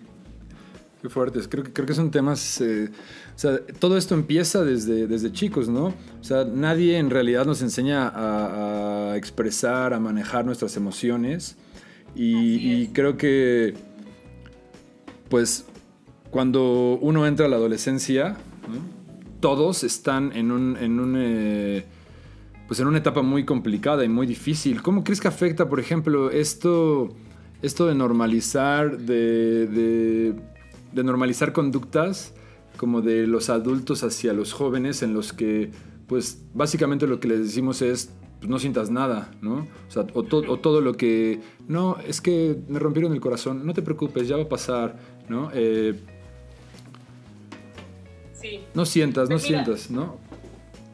[1.09, 1.47] fuertes.
[1.47, 2.61] Creo que, creo que son temas.
[2.61, 2.89] Eh,
[3.35, 5.85] o sea, todo esto empieza desde, desde chicos, ¿no?
[5.85, 11.57] O sea, nadie en realidad nos enseña a, expresar, a manejar nuestras emociones.
[12.13, 13.73] Y, creo que,
[15.29, 15.65] pues,
[16.29, 18.35] cuando uno entra a la adolescencia,
[19.39, 20.77] todos están en un.
[20.77, 21.85] En un eh,
[22.67, 24.81] pues en una etapa muy complicada y muy difícil.
[24.81, 27.09] ¿Cómo crees que afecta, por ejemplo, esto,
[27.61, 30.35] esto de normalizar, de de
[30.93, 32.33] normalizar conductas
[32.77, 35.71] como de los adultos hacia los jóvenes en los que
[36.07, 39.67] pues básicamente lo que les decimos es pues, no sientas nada, ¿no?
[39.87, 43.83] O, sea, o, todo lo que, no, es que me rompieron el corazón, no te
[43.83, 44.97] preocupes, ya va a pasar,
[45.29, 45.51] ¿no?
[45.53, 45.99] Eh,
[48.33, 48.61] sí.
[48.73, 50.17] No sientas, no pues sientas, ¿no?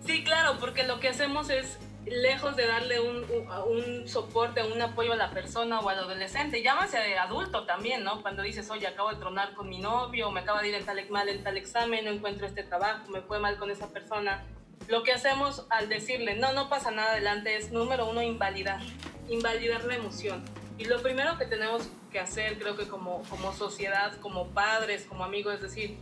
[0.05, 1.77] Sí, claro, porque lo que hacemos es
[2.09, 3.25] lejos de darle un,
[3.67, 8.21] un, soporte, un apoyo a la persona o al adolescente, llámase adulto también, ¿no?
[8.21, 11.09] Cuando dices, oye, acabo de tronar con mi novio, me acaba de ir en tal,
[11.09, 14.45] mal en tal examen, no encuentro este trabajo, me fue mal con esa persona.
[14.87, 18.79] Lo que hacemos al decirle, no, no pasa nada adelante, es número uno, invalidar,
[19.27, 20.43] invalidar la emoción.
[20.77, 25.23] Y lo primero que tenemos que hacer, creo que como, como sociedad, como padres, como
[25.23, 25.97] amigos, es decir,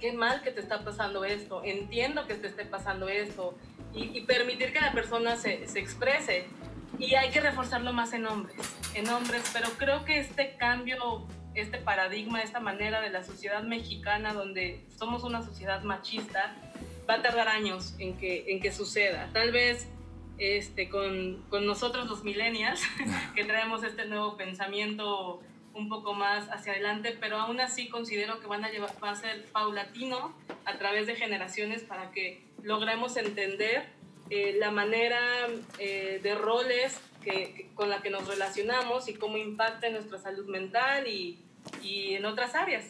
[0.00, 3.54] qué mal que te está pasando esto, entiendo que te esté pasando esto,
[3.96, 6.46] y, permitir que la persona se, se, exprese.
[6.98, 8.56] Y hay que reforzarlo más en hombres,
[8.94, 14.32] en hombres, pero creo que este cambio, este paradigma, esta manera de la sociedad mexicana,
[14.32, 16.54] donde somos una sociedad machista,
[17.08, 19.30] va a tardar años en que, en que suceda.
[19.32, 19.88] Tal vez
[20.38, 22.82] este, con, con nosotros los millennials,
[23.34, 25.40] que traemos este nuevo pensamiento
[25.74, 29.14] un poco más hacia adelante, pero aún así considero que van a llevar, va a
[29.14, 33.84] ser paulatino a través de generaciones para que logremos entender
[34.28, 35.20] eh, la manera
[35.78, 40.46] eh, de roles que, con la que nos relacionamos y cómo impacta en nuestra salud
[40.46, 41.38] mental y,
[41.82, 42.84] y en otras áreas.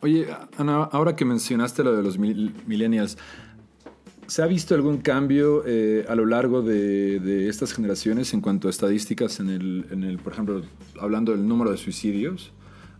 [0.00, 3.16] Oye, Ana, ahora que mencionaste lo de los millennials,
[4.26, 8.68] ¿se ha visto algún cambio eh, a lo largo de, de, estas generaciones en cuanto
[8.68, 10.62] a estadísticas en el, en el por ejemplo,
[11.00, 12.52] hablando del número de suicidios?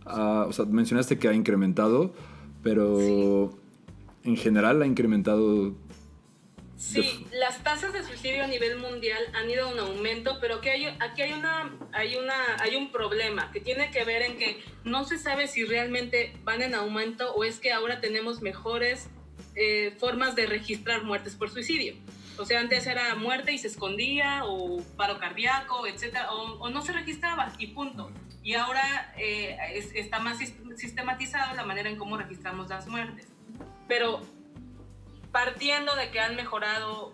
[0.05, 2.13] Ah, o sea, mencionaste que ha incrementado,
[2.63, 3.51] pero
[4.23, 5.75] en general ha incrementado
[6.79, 10.85] Sí, las tasas de suicidio a nivel mundial han ido en aumento, pero que hay,
[11.01, 15.03] aquí hay, una, hay, una, hay un problema que tiene que ver en que no
[15.03, 19.09] se sabe si realmente van en aumento o es que ahora tenemos mejores
[19.55, 21.95] eh, formas de registrar muertes por suicidio.
[22.37, 26.93] O sea, antes era muerte y se escondía, o paro cardíaco, etcétera, o, no se
[26.93, 28.09] registraba y punto.
[28.41, 29.57] Y ahora eh,
[29.95, 30.37] está más
[30.77, 33.27] sistematizado la manera en cómo registramos las muertes.
[33.89, 34.21] Pero
[35.31, 37.13] partiendo de que han mejorado,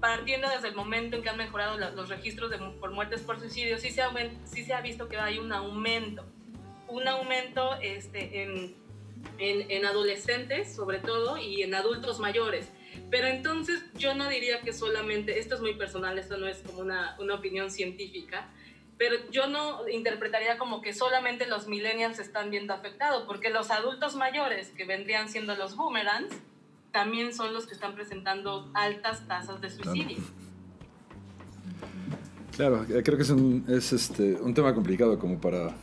[0.00, 3.78] partiendo desde el momento en que han mejorado los registros de, por muertes por suicidio,
[3.78, 4.02] sí se,
[4.44, 6.24] sí se ha visto que hay un aumento,
[6.88, 8.76] un aumento este, en,
[9.38, 12.70] en, en adolescentes sobre todo y en adultos mayores.
[13.10, 16.80] Pero entonces yo no diría que solamente, esto es muy personal, esto no es como
[16.80, 18.48] una, una opinión científica,
[18.98, 24.14] pero yo no interpretaría como que solamente los millennials están viendo afectados, porque los adultos
[24.14, 26.36] mayores, que vendrían siendo los boomerangs,
[26.92, 30.18] también son los que están presentando altas tasas de suicidio.
[32.56, 35.74] Claro, eh, creo que es un, es este, un tema complicado como para...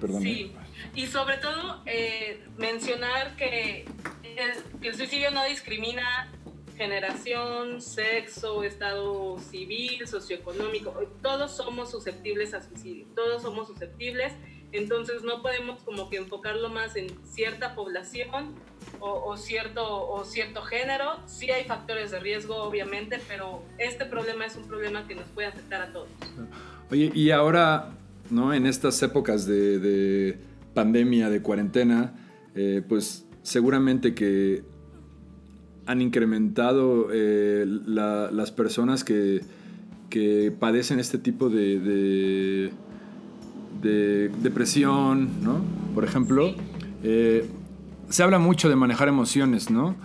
[0.00, 0.22] Perdón.
[0.22, 0.52] Sí,
[0.94, 3.86] y sobre todo eh, mencionar que
[4.22, 6.30] el, que el suicidio no discrimina
[6.76, 14.34] generación, sexo, estado civil, socioeconómico, todos somos susceptibles a suicidio, todos somos susceptibles,
[14.72, 18.54] entonces no podemos como que enfocarlo más en cierta población
[19.00, 21.20] o, cierto, o cierto género.
[21.26, 25.48] Sí hay factores de riesgo, obviamente, pero este problema es un problema que nos puede
[25.48, 26.08] afectar a todos.
[26.90, 27.90] Oye, y ahora,
[28.30, 28.52] ¿no?
[28.52, 30.38] En estas épocas de,
[30.74, 32.14] pandemia, de cuarentena,
[32.54, 34.64] eh, pues seguramente que
[35.86, 39.40] han incrementado eh, las personas que,
[40.10, 42.70] que, padecen este tipo de, de,
[43.82, 45.60] de depresión, ¿no?
[45.94, 46.54] Por ejemplo.
[47.02, 47.46] Eh,
[48.08, 49.96] se habla mucho de manejar emociones, ¿no?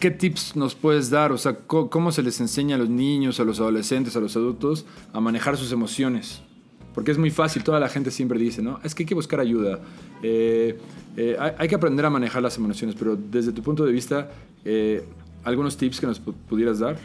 [0.00, 1.30] ¿Qué tips nos puedes dar?
[1.30, 4.84] O sea, ¿cómo se les enseña a los niños, a los adolescentes, a los adultos
[5.12, 6.42] a manejar sus emociones?
[6.94, 8.80] Porque es muy fácil, toda la gente siempre dice, ¿no?
[8.82, 9.80] Es que hay que buscar ayuda.
[10.22, 10.78] Eh,
[11.16, 14.30] eh, hay, que aprender a manejar las emociones, pero desde tu punto de vista,
[14.64, 15.04] eh,
[15.44, 16.98] ¿algunos tips que nos pudieras dar?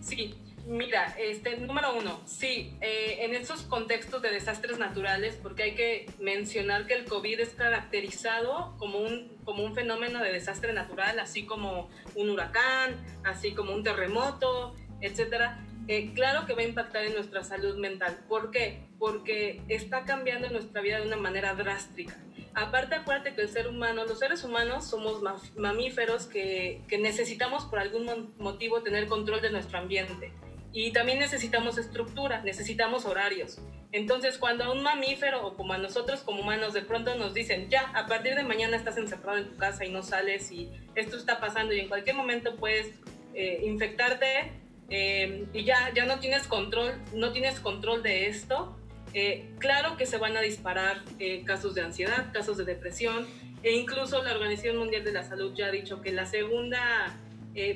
[0.00, 0.34] Sí,
[0.72, 6.06] Mira, este, número uno, sí, eh, en esos contextos de desastres naturales, porque hay que
[6.18, 11.44] mencionar que el COVID es caracterizado como un, como un fenómeno de desastre natural, así
[11.44, 15.62] como un huracán, así como un terremoto, etcétera.
[15.88, 18.24] Eh, claro que va a impactar en nuestra salud mental.
[18.26, 18.80] ¿Por qué?
[18.98, 22.16] Porque está cambiando nuestra vida de una manera drástica.
[22.54, 25.20] Aparte, acuérdate que el ser humano, los seres humanos somos
[25.54, 30.32] mamíferos que, que necesitamos por algún motivo tener control de nuestro ambiente.
[30.72, 33.58] Y también necesitamos estructura, necesitamos horarios.
[33.92, 37.68] Entonces, cuando a un mamífero o como a nosotros como humanos de pronto nos dicen,
[37.68, 41.18] ya, a partir de mañana estás encerrado en tu casa y no sales y esto
[41.18, 42.90] está pasando y en cualquier momento puedes
[43.34, 44.52] eh, infectarte
[44.88, 48.78] eh, y ya, ya no tienes control, no tienes control de esto,
[49.12, 51.02] eh, claro que se van a disparar
[51.44, 53.26] casos de ansiedad, casos de depresión
[53.62, 57.14] e incluso la Organización Mundial de la Salud ya ha dicho que la segunda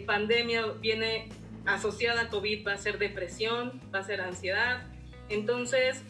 [0.06, 1.28] pandemia viene
[1.66, 4.82] asociada a COVID va a ser depresión, va a ser ansiedad.
[5.28, 6.02] Entonces,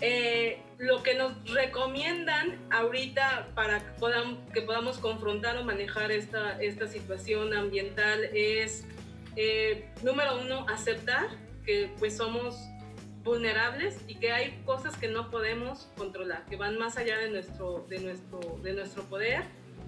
[0.00, 3.80] eh, lo que nos recomiendan ahorita para
[4.52, 8.84] que podamos, confrontar o manejar esta, esta situación ambiental es,
[9.36, 11.28] eh, número uno, aceptar
[11.64, 12.56] que pues somos
[13.22, 17.86] vulnerables y que hay cosas que no podemos controlar, que van más allá de nuestro,
[17.88, 19.44] de nuestro, de nuestro poder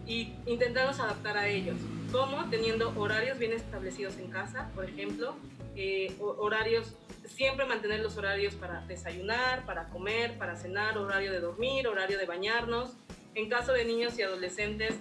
[0.07, 1.77] y intentarnos adaptar a ellos.
[2.13, 5.37] como Teniendo horarios bien establecidos en casa, por ejemplo,
[5.77, 6.95] eh, horarios,
[7.27, 12.27] siempre mantener los horarios para desayunar, para comer, para cenar, horario de dormir, horario de
[12.27, 12.93] bañarnos.
[13.35, 14.95] En caso de niños y adolescentes,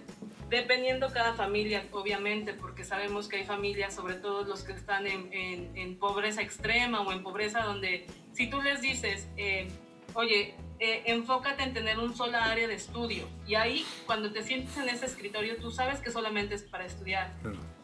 [0.49, 5.29] dependiendo cada familia, obviamente, porque sabemos que hay familias, sobre todo los que están en,
[5.31, 9.67] en, pobreza extrema o en pobreza donde si tú les dices, eh,
[10.15, 13.27] oye, eh, enfócate en tener un solo área de estudio.
[13.47, 17.31] Y ahí, cuando te sientes en ese escritorio, tú sabes que solamente es para estudiar.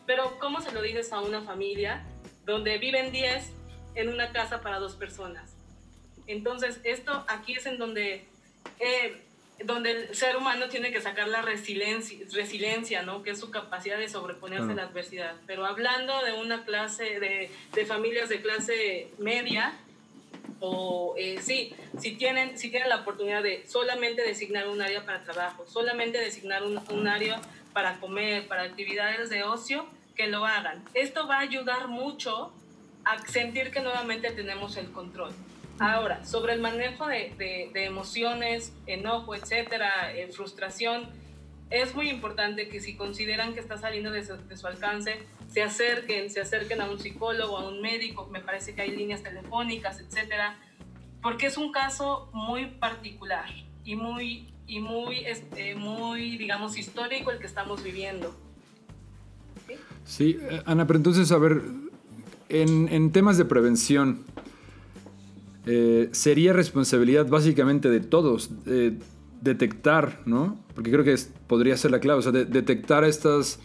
[0.06, 2.04] Pero, ¿cómo se lo dices a una familia
[2.46, 3.52] donde viven 10
[3.96, 5.56] en una casa para dos personas?
[6.28, 8.28] Entonces, esto aquí es en donde,
[8.80, 9.22] eh,
[9.63, 13.24] donde el ser humano tiene que sacar la resiliencia, resiliencia ¿no?
[13.24, 15.36] que es su capacidad de sobreponerse a la adversidad.
[15.48, 19.74] Pero hablando de una clase, de, de familias de clase media,
[20.60, 25.24] o eh, sí, si tienen, si tienen la oportunidad de solamente designar un área para
[25.24, 27.42] trabajo, solamente designar un, un, área
[27.74, 29.86] para comer, para actividades de ocio,
[30.16, 30.84] que lo hagan.
[30.94, 32.52] Esto va a ayudar mucho
[33.06, 35.32] a sentir que nuevamente tenemos el control.
[35.80, 41.10] Ahora, sobre el manejo de, de, emociones, enojo, etcétera, eh, frustración,
[41.69, 46.29] es muy importante que si consideran que está saliendo de de su alcance, se acerquen,
[46.29, 50.58] se acerquen a un psicólogo, a un médico, me parece que hay líneas telefónicas, etcétera,
[51.21, 53.49] porque es un caso muy particular
[53.84, 58.36] y muy, y muy, este, muy digamos, histórico el que estamos viviendo.
[60.05, 61.62] Sí, eh, Ana, pero entonces, a ver,
[62.49, 64.25] en, en temas de prevención,
[65.65, 68.97] eh, sería responsabilidad básicamente de todos eh,
[69.41, 70.58] detectar, ¿no?
[70.80, 71.13] Porque creo que
[71.48, 73.60] podría ser la clave, o sea, detectar a estas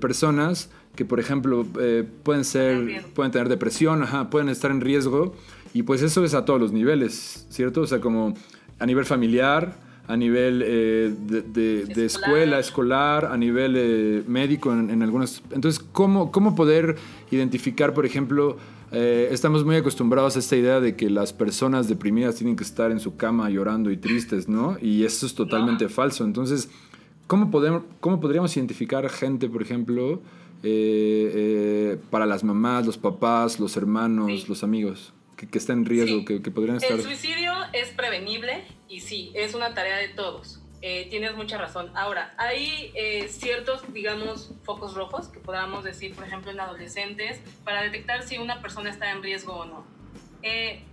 [0.00, 5.36] personas que por ejemplo eh, pueden ser, pueden tener depresión, pueden estar en riesgo
[5.72, 7.82] y pues eso es a todos los niveles, ¿cierto?
[7.82, 8.34] O sea, como
[8.80, 9.76] a nivel familiar,
[10.08, 15.42] a nivel eh, de, escuela, escolar, a nivel eh, médico en, algunos...
[15.52, 16.96] Entonces, ¿cómo, ¿cómo poder
[17.30, 18.56] identificar, por ejemplo,
[18.92, 23.00] estamos muy acostumbrados a esta idea de que las personas deprimidas tienen que estar en
[23.00, 24.76] su cama llorando y tristes, ¿no?
[24.80, 26.24] Y eso es totalmente falso.
[26.24, 26.70] Entonces,
[27.26, 30.22] ¿cómo, podemos, ¿cómo podríamos identificar gente, por ejemplo,
[30.62, 35.84] eh, eh, para las mamás, los papás, los hermanos, los amigos que, que, están en
[35.84, 36.92] riesgo, que, que, podrían estar...
[36.92, 40.60] El suicidio es prevenible y sí, es una tarea de todos.
[40.88, 41.90] Eh, tienes mucha razón.
[41.96, 42.92] Ahora, hay
[43.28, 48.62] ciertos, digamos, focos rojos que podamos decir, por ejemplo, en adolescentes, para detectar si una
[48.62, 49.84] persona está en riesgo o no.
[50.42, 50.84] Eh,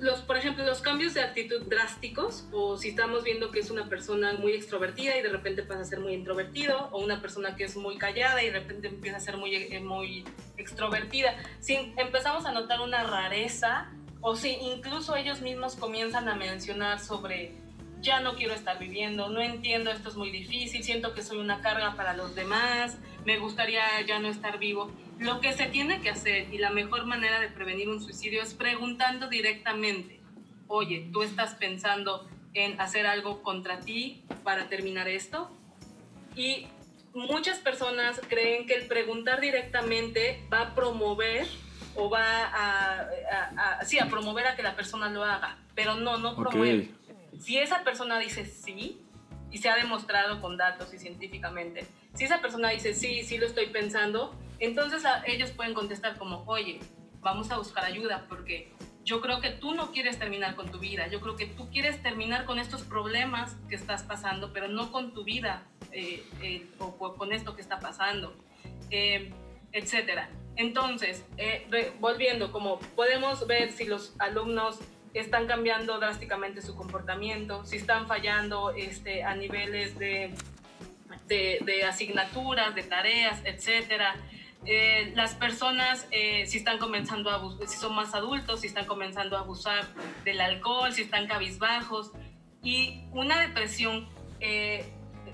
[0.00, 3.90] los, por ejemplo, los cambios de actitud drásticos, o si estamos viendo que es una
[3.90, 7.64] persona muy extrovertida y de repente pasa a ser muy introvertido, o una persona que
[7.64, 10.24] es muy callada y de repente empieza a ser muy, eh, muy
[10.56, 17.00] extrovertida, si empezamos a notar una rareza, o si incluso ellos mismos comienzan a mencionar
[17.00, 17.52] sobre
[18.00, 21.60] ya no quiero estar viviendo, no entiendo, esto es muy difícil, siento que soy una
[21.60, 24.90] carga para los demás, me gustaría ya no estar vivo.
[25.18, 28.54] Lo que se tiene que hacer y la mejor manera de prevenir un suicidio es
[28.54, 30.20] preguntando directamente,
[30.66, 35.50] oye, ¿tú estás pensando en hacer algo contra ti para terminar esto?
[36.36, 36.68] Y
[37.12, 41.46] muchas personas creen que el preguntar directamente va a promover
[41.96, 46.36] o va a, sí, a promover a que la persona lo haga, pero no, no
[46.36, 46.90] promueve.
[47.38, 49.02] Si esa persona dice sí,
[49.50, 53.46] y se ha demostrado con datos y científicamente, si esa persona dice sí, sí lo
[53.46, 56.80] estoy pensando, entonces ellos pueden contestar como, oye,
[57.20, 58.72] vamos a buscar ayuda porque
[59.04, 62.02] yo creo que tú no quieres terminar con tu vida, yo creo que tú quieres
[62.02, 65.62] terminar con estos problemas que estás pasando, pero no con tu vida
[65.92, 68.34] eh, eh, o, con esto que está pasando,
[68.90, 69.32] eh,
[69.72, 70.28] etcétera.
[70.56, 71.24] Entonces,
[72.00, 74.78] volviendo, como podemos ver si los alumnos
[75.14, 80.34] están cambiando drásticamente su comportamiento, si están fallando este, a niveles de,
[81.86, 84.16] asignaturas, de tareas, etcétera.
[84.66, 89.38] Eh, las personas eh, si están comenzando a si son más adultos, si están comenzando
[89.38, 89.86] a abusar
[90.22, 92.12] del alcohol, si están cabizbajos
[92.62, 94.06] y una depresión
[94.40, 94.84] eh,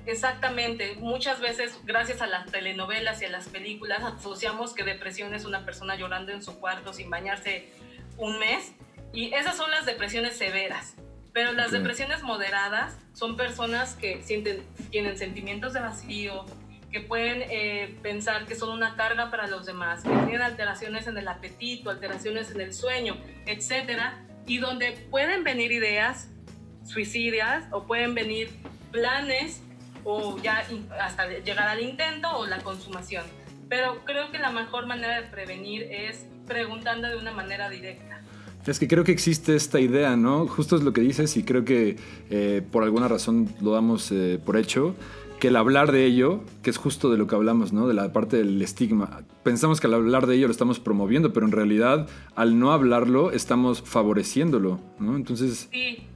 [0.07, 5.45] exactamente muchas veces gracias a las telenovelas y a las películas asociamos que depresión es
[5.45, 7.71] una persona llorando en su cuarto sin bañarse
[8.17, 8.73] un mes
[9.13, 10.95] y esas son las depresiones severas.
[11.33, 16.47] Pero las depresiones moderadas son personas que sienten, tienen sentimientos de vacío,
[16.91, 21.19] que pueden eh, pensar que son una carga para los demás, que tienen alteraciones en
[21.19, 26.29] el apetito, alteraciones en el sueño, etcétera, y donde pueden venir ideas
[26.85, 28.51] suicidas o pueden venir
[28.91, 29.63] planes
[30.07, 30.65] o ya
[31.03, 33.25] hasta llegar al intento o la consumación.
[33.69, 38.23] Pero creo que la mejor manera de prevenir es preguntando de una manera directa.
[38.65, 40.47] Es que creo que existe esta idea, ¿no?
[40.47, 41.97] Justo es lo que dices y creo que
[42.31, 44.97] eh, por alguna razón lo damos eh, por hecho,
[45.39, 47.87] que el hablar de ello, que es justo de lo que hablamos, ¿no?
[47.87, 49.23] De la parte del estigma.
[49.43, 53.33] Pensamos que al hablar de ello lo estamos promoviendo, pero en realidad al no hablarlo
[53.33, 55.17] estamos favoreciéndolo, ¿no?
[55.17, 55.69] Entonces...
[55.71, 56.07] Sí.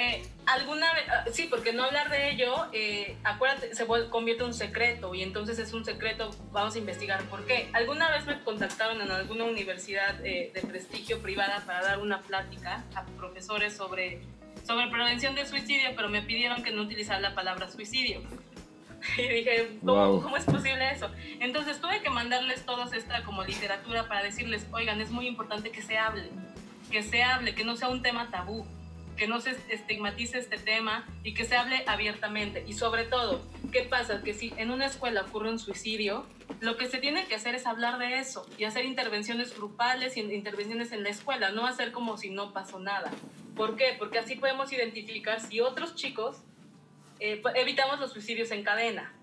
[0.00, 4.48] Eh, alguna vez, ah, sí, porque no hablar de ello, eh, acuérdate, se convierte en
[4.48, 7.68] un secreto y entonces es un secreto, vamos a investigar por qué.
[7.72, 12.84] Alguna vez me contactaron en alguna universidad eh, de prestigio privada para dar una plática
[12.94, 14.22] a profesores sobre,
[14.64, 18.22] sobre prevención de suicidio, pero me pidieron que no utilizara la palabra suicidio.
[19.18, 21.08] Y dije, ¿cómo, ¿cómo, es posible eso?
[21.38, 25.80] Entonces tuve que mandarles todos esta como literatura para decirles, oigan, es muy importante que
[25.80, 26.28] se hable,
[26.90, 28.66] que se hable, que no sea un tema tabú
[29.16, 32.64] que no se estigmatice este tema y que se hable abiertamente.
[32.66, 33.42] Y sobre todo,
[33.72, 34.22] ¿qué pasa?
[34.22, 36.26] Que si en una escuela ocurre un suicidio,
[36.60, 40.20] lo que se tiene que hacer es hablar de eso y hacer intervenciones grupales y
[40.20, 43.10] intervenciones en la escuela, no hacer como si no pasó nada.
[43.56, 43.96] ¿Por qué?
[43.98, 46.42] Porque así podemos identificar si otros chicos
[47.18, 49.14] eh, evitamos los suicidios en cadena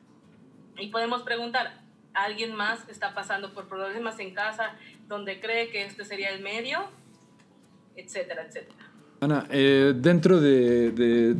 [0.77, 1.81] y podemos preguntar,
[2.13, 4.75] ¿alguien más está pasando por problemas en casa
[5.07, 6.89] donde cree que este sería el medio?
[7.95, 8.92] Etcétera, etcétera.
[9.23, 11.37] Ana, eh, dentro de,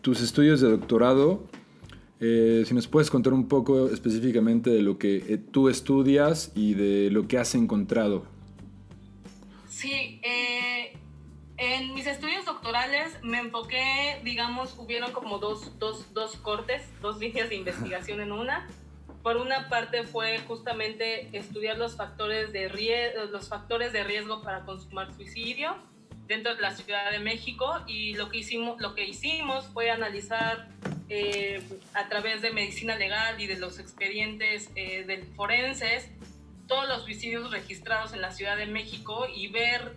[0.00, 1.46] tus estudios de doctorado,
[2.18, 6.72] eh, si nos puedes contar un poco específicamente de lo que eh, tú estudias y
[6.72, 8.24] de lo que has encontrado.
[9.68, 10.22] Sí,
[11.58, 17.50] en mis estudios doctorales me enfoqué, digamos, hubieron como dos, dos, dos cortes, dos líneas
[17.50, 18.66] de investigación en una.
[19.22, 22.70] Por una parte fue justamente estudiar los factores de,
[23.30, 25.76] los factores de riesgo para consumar suicidio
[26.26, 30.68] dentro de la Ciudad de México y lo que hicimos, lo que hicimos fue analizar
[31.08, 31.62] eh,
[31.94, 36.10] a través de medicina legal y de los expedientes eh, de forenses
[36.66, 39.96] todos los suicidios registrados en la Ciudad de México y ver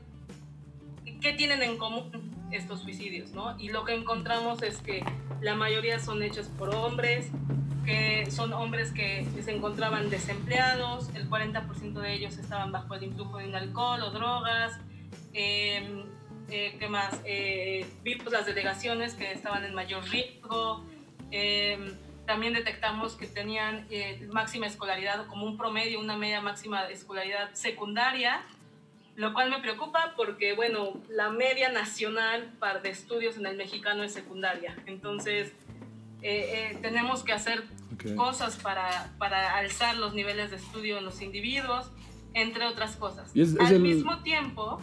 [1.22, 3.60] qué tienen en común estos suicidios, ¿no?
[3.60, 5.04] Y lo que encontramos es que
[5.42, 7.30] la mayoría son hechos por hombres,
[7.86, 13.38] que son hombres que se encontraban desempleados, el 40% de ellos estaban bajo el influjo
[13.38, 14.80] de un alcohol o drogas,
[15.34, 16.06] eh,
[16.52, 17.20] eh, ¿qué más?
[17.26, 20.84] Eh, vimos las delegaciones que estaban en mayor riesgo.
[21.32, 21.96] Em,
[22.26, 27.54] también detectamos que tenían eh, máxima escolaridad, como un promedio, una media máxima de escolaridad
[27.54, 28.42] secundaria,
[29.16, 34.04] lo cual me preocupa porque, bueno, la media nacional para de estudios en el mexicano
[34.04, 34.76] es secundaria.
[34.86, 35.52] Entonces,
[36.82, 37.64] tenemos que hacer
[38.16, 41.90] cosas para, para, alzar los niveles de estudio en los individuos,
[42.34, 43.32] entre otras cosas.
[43.60, 44.82] Al mismo tiempo,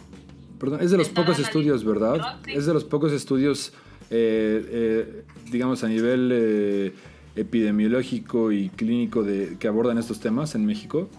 [0.59, 2.39] Perdón, es de los pocos estudios, ¿verdad?
[2.47, 3.73] Es de los pocos estudios,
[4.09, 6.93] eh, eh, digamos, a nivel eh,
[7.35, 11.09] epidemiológico y clínico de, que abordan estos temas en México.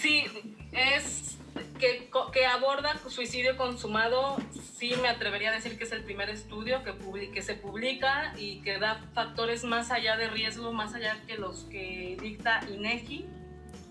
[0.00, 0.24] Sí,
[0.72, 1.36] es
[1.78, 4.36] que, que aborda suicidio consumado,
[4.78, 8.60] sí me atrevería a decir que es el primer estudio que, que se publica y
[8.62, 13.26] que da factores más allá de riesgo, más allá que los que dicta INEGI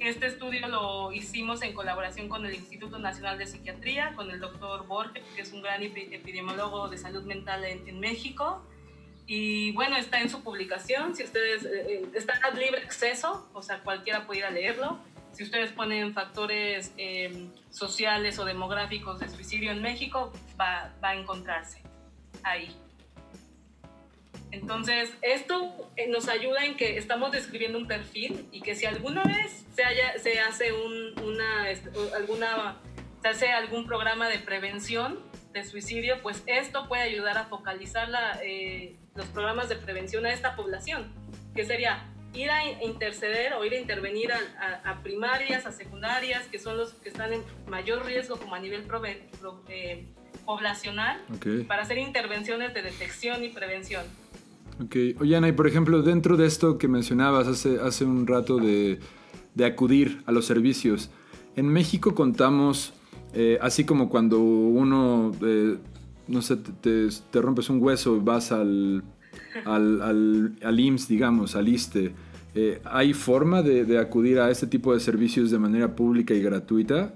[0.01, 4.87] este estudio lo hicimos en colaboración con el Instituto Nacional de Psiquiatría, con el doctor
[4.87, 8.65] Borges, que es un gran epidemiólogo de salud mental en, México.
[9.27, 11.15] Y bueno, está en su publicación.
[11.15, 14.99] Si ustedes, eh, eh, está a libre acceso, o sea, cualquiera puede ir a leerlo.
[15.33, 21.15] Si ustedes ponen factores em, sociales o demográficos de suicidio en México, va, va a
[21.15, 21.81] encontrarse
[22.43, 22.75] ahí.
[24.51, 29.23] Entonces, esto eh, nos ayuda en que estamos describiendo un perfil y que si alguna
[29.23, 32.77] vez se, haya, se hace un, una, este, alguna,
[33.21, 35.19] se hace algún programa de prevención
[35.53, 40.33] de suicidio, pues esto puede ayudar a focalizar la, eh, los programas de prevención a
[40.33, 41.13] esta población,
[41.55, 46.77] que sería ir a interceder o ir a intervenir a, primarias, a secundarias, que son
[46.77, 48.87] los que están en mayor riesgo como a nivel
[49.67, 50.05] eh,
[50.45, 51.21] poblacional
[51.67, 54.05] para hacer intervenciones de detección y prevención.
[54.83, 54.95] Ok.
[55.19, 58.99] Oye, Ana, y por ejemplo, dentro de esto que mencionabas hace, hace un rato de,
[59.53, 61.11] de acudir a los servicios,
[61.55, 62.93] en México contamos,
[63.33, 65.77] eh, así como cuando uno, eh,
[66.27, 69.03] no sé, te, rompes un hueso vas al,
[69.65, 72.13] al, al, al IMSS, digamos, al ISTE,
[72.55, 76.41] eh, ¿hay forma de, de, acudir a este tipo de servicios de manera pública y
[76.41, 77.13] gratuita?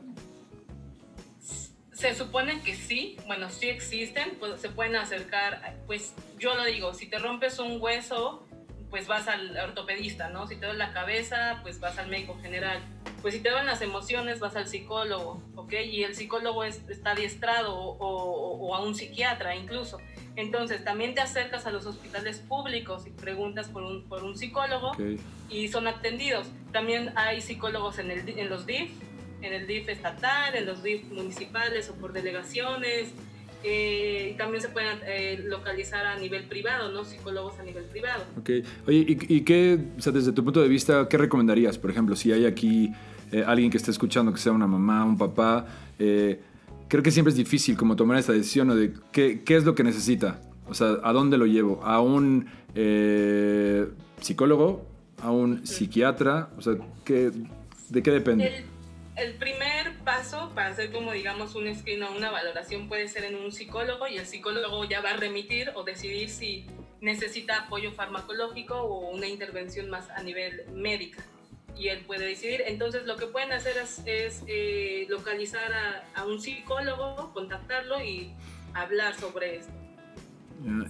[1.96, 6.94] Se supone que sí, bueno, sí existen, pues, se pueden acercar, pues yo lo digo,
[6.94, 8.46] si te rompes un hueso,
[8.90, 10.46] pues vas al ortopedista, ¿no?
[10.46, 12.82] Si te duele la cabeza, pues vas al médico general.
[13.22, 15.74] Pues si te duelen las emociones, vas al psicólogo, ¿ok?
[15.86, 19.98] Y el psicólogo está adiestrado o, o, o, a un psiquiatra incluso.
[20.36, 24.92] Entonces, también te acercas a los hospitales públicos y preguntas por un, por un psicólogo
[24.92, 25.18] okay.
[25.50, 26.48] y son atendidos.
[26.74, 28.92] También hay psicólogos en, el, en los DIF,
[29.46, 33.14] en el DIF estatal, en los DIF municipales o por delegaciones.
[33.64, 37.04] Eh, y también se pueden eh, localizar a nivel privado, ¿no?
[37.04, 38.24] Psicólogos a nivel privado.
[38.38, 38.50] Ok.
[38.88, 41.78] Oye, ¿y, y qué, o sea, desde tu punto de vista, qué recomendarías?
[41.80, 42.92] Por ejemplo, si hay aquí
[43.32, 45.66] eh, alguien que esté escuchando, que sea una mamá, un papá,
[45.98, 46.40] eh,
[46.88, 48.76] creo que siempre es difícil como tomar esta decisión ¿no?
[48.76, 50.40] de qué, qué, es lo que necesita.
[50.68, 51.84] O sea, ¿a dónde lo llevo?
[51.84, 53.88] ¿A un eh,
[54.22, 54.86] psicólogo?
[55.22, 56.50] ¿A un psiquiatra?
[56.58, 57.32] O sea, ¿qué,
[57.90, 58.48] ¿de qué depende?
[58.48, 58.64] El
[59.16, 63.36] el primer paso para hacer como digamos un screen o una valoración puede ser en
[63.36, 66.66] un psicólogo y el psicólogo ya va a remitir o decidir si
[67.02, 71.24] necesita apoyo farmacológico o una intervención más a nivel médica
[71.78, 72.64] y él puede decidir.
[72.68, 78.32] Entonces lo que pueden hacer es, es eh, localizar a, a, un psicólogo, contactarlo y
[78.74, 79.74] hablar sobre esto.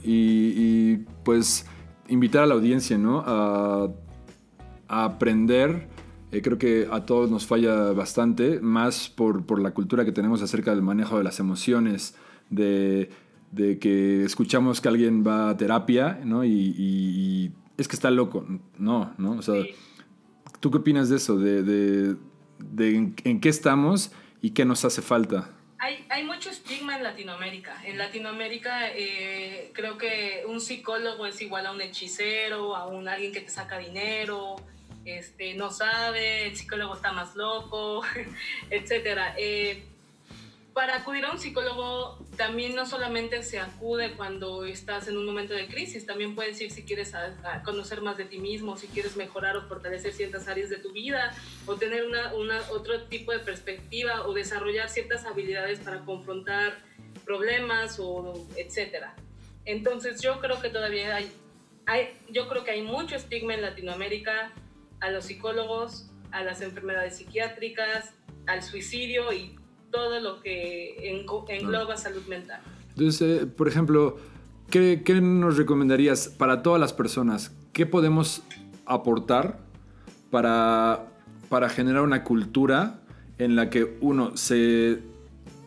[0.03, 1.65] Y, y pues
[2.07, 3.23] invitar a la audiencia, ¿no?
[3.25, 3.89] A,
[4.87, 5.87] a aprender
[6.35, 10.41] eh, creo que a todos nos falla bastante, más por, por, la cultura que tenemos
[10.41, 12.15] acerca del manejo de las emociones,
[12.49, 13.09] de,
[13.51, 16.43] de que escuchamos que alguien va a terapia, ¿no?
[16.43, 18.45] Y, y, y, es que está loco.
[18.77, 19.31] No, ¿no?
[19.31, 19.75] O sea, sí.
[20.59, 21.37] ¿tú qué opinas de eso?
[21.37, 22.15] De, de,
[22.59, 24.11] de en, en, qué estamos
[24.41, 25.51] y qué nos hace falta.
[25.77, 27.81] Hay, hay mucho estigma en Latinoamérica.
[27.85, 33.31] En Latinoamérica eh, creo que un psicólogo es igual a un hechicero, a un alguien
[33.31, 34.55] que te saca dinero,
[35.05, 38.01] este, no sabe, el psicólogo está más loco,
[38.69, 39.19] etc.
[39.37, 39.85] Eh,
[40.75, 45.53] para acudir a un psicólogo también no solamente se acude cuando estás en un momento
[45.53, 47.13] de crisis, también puedes ir si quieres
[47.63, 51.33] conocer más de ti mismo, si quieres mejorar o fortalecer ciertas áreas de tu vida
[51.65, 52.33] o tener una,
[52.71, 56.77] otro tipo de perspectiva o desarrollar ciertas habilidades para confrontar
[57.23, 59.15] problemas o etcétera.
[59.63, 61.31] Entonces yo creo que todavía hay,
[61.85, 64.51] hay, yo creo que hay mucho estigma en Latinoamérica
[65.05, 68.13] a los psicólogos, a las enfermedades psiquiátricas,
[68.47, 69.55] al suicidio y
[69.91, 72.59] todo lo que engloba salud mental.
[72.89, 74.17] Entonces, eh, por ejemplo,
[74.69, 77.55] ¿qué, ¿qué, nos recomendarías para todas las personas?
[77.71, 78.41] ¿Qué podemos
[78.85, 79.59] aportar
[80.31, 81.07] para,
[81.49, 82.99] para generar una cultura
[83.37, 85.03] en la que, uno, se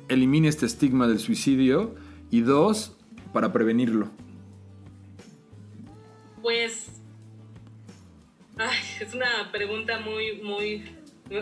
[0.08, 1.94] elimine este estigma del suicidio
[2.30, 2.96] y dos,
[3.32, 4.08] para prevenirlo?
[6.42, 6.97] Pues
[9.04, 10.84] es una pregunta muy, muy,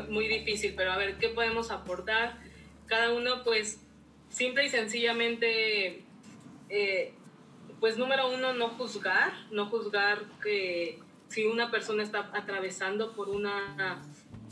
[0.08, 2.38] muy difícil, pero a ver, ¿qué podemos aportar?
[2.86, 3.80] Cada uno, pues,
[4.28, 6.04] simple y sencillamente,
[6.68, 7.14] eh,
[7.80, 10.98] pues, número uno, no juzgar, no juzgar que
[11.28, 14.02] si una persona está atravesando por una,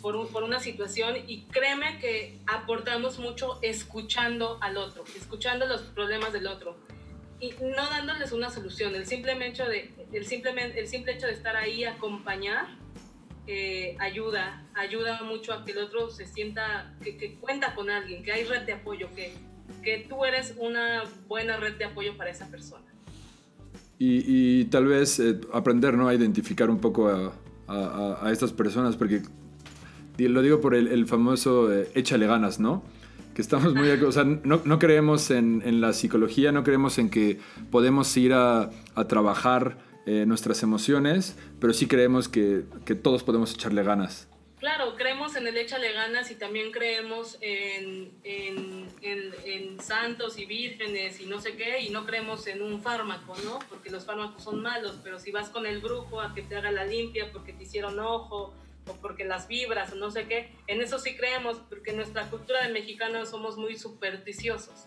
[0.02, 5.82] por, un, por una situación y créeme que aportamos mucho escuchando al otro, escuchando los
[5.82, 6.76] problemas del otro
[7.40, 11.32] y no dándoles una solución, el simple hecho de, el simple, el simple hecho de
[11.32, 12.66] estar ahí, acompañar,
[13.46, 18.22] eh, ayuda, ayuda mucho a que el otro se sienta que, que, cuenta con alguien,
[18.22, 19.34] que hay red de apoyo, que,
[19.82, 22.84] que tú eres una buena red de apoyo para esa persona.
[23.98, 24.24] Y,
[24.60, 26.08] y tal vez eh, aprender ¿no?
[26.08, 27.34] a identificar un poco a,
[27.66, 29.22] a, a, estas personas, porque
[30.18, 32.82] lo digo por el, el famoso eh, échale ganas, ¿no?
[33.34, 33.90] Que estamos muy...
[33.90, 37.38] O sea, no, no creemos en, en, la psicología, no creemos en que
[37.70, 39.76] podemos ir a, a trabajar
[40.06, 44.28] eh, nuestras emociones, pero sí creemos que, que, todos podemos echarle ganas.
[44.58, 51.20] Claro, creemos en el échale ganas y también creemos en, en, en, santos y vírgenes
[51.20, 53.58] y no sé qué, y no creemos en un fármaco, ¿no?
[53.68, 56.70] Porque los fármacos son malos, pero si vas con el brujo a que te haga
[56.70, 58.54] la limpia porque te hicieron ojo,
[58.86, 62.28] o porque las vibras o no sé qué, en eso sí creemos, porque en nuestra
[62.30, 64.84] cultura de mexicanos somos muy supersticiosos.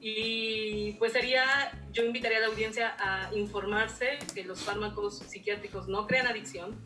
[0.00, 6.06] Y pues sería, yo invitaría a la audiencia a informarse que los fármacos psiquiátricos no
[6.06, 6.76] crean adicción,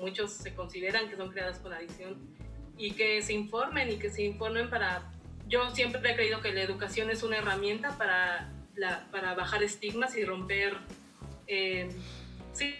[0.00, 2.36] muchos se consideran que son creadas con adicción,
[2.76, 5.10] y que se informen y que se informen para
[5.48, 10.16] yo siempre he creído que la educación es una herramienta para, la, para bajar estigmas
[10.16, 10.76] y romper,
[11.46, 11.88] eh,
[12.52, 12.74] sí,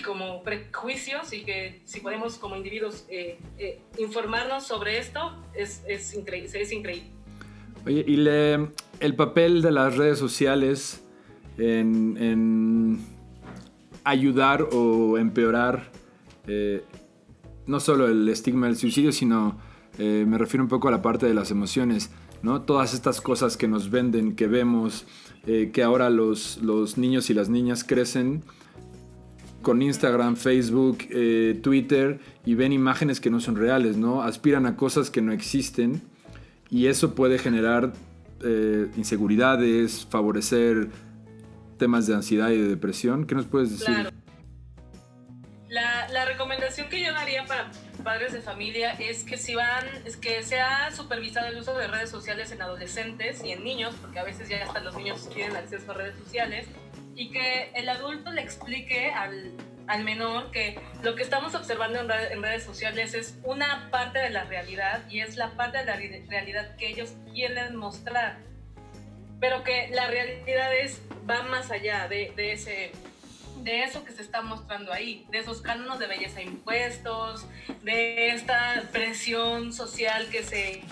[0.00, 6.14] como prejuicios y que si podemos como individuos eh, eh, informarnos sobre esto es, es,
[6.14, 7.08] increíble, es increíble.
[7.86, 8.70] Oye, y le,
[9.00, 11.02] el papel de las redes sociales
[11.58, 12.98] en, en
[14.04, 15.90] ayudar o empeorar
[16.46, 16.82] eh,
[17.66, 19.58] no solo el estigma del suicidio, sino
[19.98, 22.10] eh, me refiero un poco a la parte de las emociones,
[22.42, 22.62] ¿no?
[22.62, 25.06] Todas estas cosas que nos venden, que vemos,
[25.46, 28.42] eh, que ahora los, los niños y las niñas crecen
[29.62, 30.98] con Instagram, Facebook,
[31.62, 34.22] Twitter y ven imágenes que no son reales, ¿no?
[34.22, 36.02] Aspiran a cosas que no existen
[36.70, 37.92] y eso puede generar
[38.96, 40.88] inseguridades, favorecer
[41.80, 43.26] temas de ansiedad y de depresión.
[43.26, 44.12] ¿Qué nos puedes decir?
[45.70, 47.70] La, recomendación que yo daría para
[48.04, 52.10] padres de familia es que si van, es que sea supervisado el uso de redes
[52.10, 55.90] sociales en adolescentes y en niños, porque a veces ya hasta los niños tienen acceso
[55.92, 56.66] a redes sociales,
[57.14, 59.52] y que el adulto le explique al,
[59.86, 64.30] al menor que lo que estamos observando en, en, redes sociales es una parte de
[64.30, 65.96] la realidad y es la parte de la
[66.28, 68.38] realidad que ellos quieren mostrar,
[69.40, 72.92] pero que la realidad es, va más allá de, de ese
[73.64, 77.46] de eso que se está mostrando ahí, de esos cánones de belleza impuestos,
[77.82, 80.82] de esta presión social que se,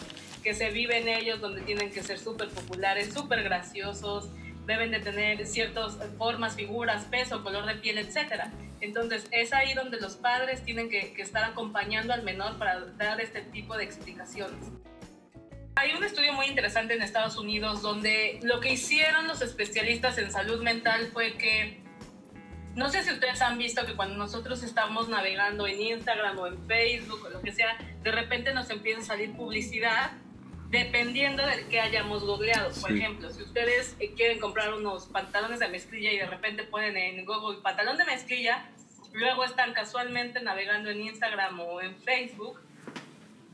[0.43, 4.31] que se vive en ellos, donde tienen que ser súper populares, súper graciosos,
[4.69, 8.45] deben de tener ciertas formas, figuras, peso, color de piel, etc.
[8.83, 13.19] Entonces es ahí donde los padres tienen que, que estar acompañando al menor para dar
[13.21, 14.67] este tipo de explicaciones.
[15.75, 20.31] Hay un estudio muy interesante en Estados Unidos donde lo que hicieron los especialistas en
[20.31, 21.81] salud mental fue que
[22.75, 26.67] no sé si ustedes han visto que cuando nosotros estamos navegando en Instagram o en
[26.67, 30.13] Facebook o lo que sea, de repente nos empieza a salir publicidad
[30.71, 32.71] dependiendo de qué hayamos googleado.
[32.81, 36.97] Por ejemplo, si ustedes eh, quieren comprar unos pantalones de mezclilla y de repente ponen
[36.97, 38.69] en Google pantalón de mezclilla,
[39.13, 42.61] luego están casualmente navegando en Instagram o en Facebook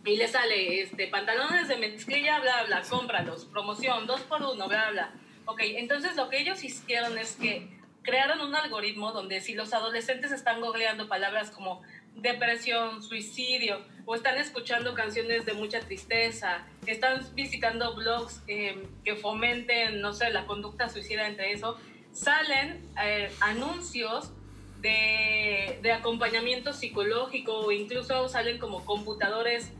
[0.04, 4.90] y les sale este, pantalones de mezclilla, bla, bla, cómpralos, promoción, dos por uno, bla,
[4.90, 5.12] bla.
[5.46, 7.68] Ok, entonces lo que ellos hicieron es que
[8.02, 11.82] crearon un algoritmo donde si los adolescentes están googleando palabras como
[12.16, 20.00] depresión, suicidio, o están escuchando canciones de mucha tristeza, están visitando blogs em, que fomenten,
[20.00, 21.78] no sé, la conducta suicida entre eso,
[22.12, 24.32] salen eh, anuncios
[24.80, 29.72] de, de, acompañamiento psicológico o incluso salen como computadores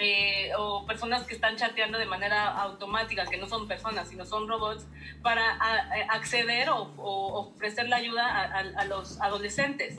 [0.00, 4.48] eh, o personas que están chateando de manera automática, que no son personas, sino son
[4.48, 4.86] robots,
[5.22, 5.58] para
[6.10, 8.26] acceder o, ofrecer la ayuda
[8.76, 9.98] a, los adolescentes.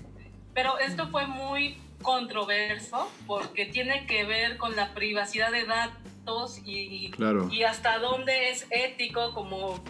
[0.53, 7.11] Pero esto fue muy controverso porque tiene que ver con la privacidad de datos y,
[7.51, 9.81] y hasta dónde es ético como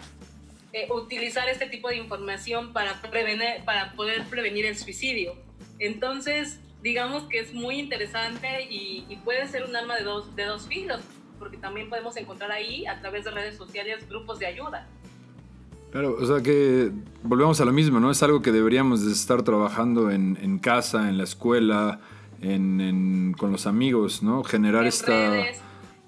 [0.74, 5.36] eh, utilizar este tipo de información para, prevenir, para poder prevenir el suicidio.
[5.78, 10.66] Entonces, digamos que es muy interesante y, puede ser un arma de dos, de dos
[10.66, 11.02] filos,
[11.38, 14.88] porque también podemos encontrar ahí, a través de redes sociales, grupos de ayuda.
[15.92, 16.90] Claro, o sea que
[17.22, 18.10] volvemos a lo mismo, ¿no?
[18.10, 22.00] Es algo que deberíamos de estar trabajando en, en casa, en la escuela,
[22.40, 24.42] en, con los amigos, ¿no?
[24.42, 25.12] Generar esta...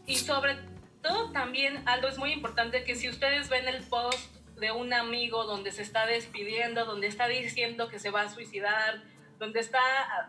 [0.07, 0.57] Y sobre
[1.03, 5.45] todo también algo es muy importante que si ustedes ven el post de un amigo
[5.45, 9.03] donde se está despidiendo, donde está diciendo que se va a suicidar,
[9.39, 9.80] donde está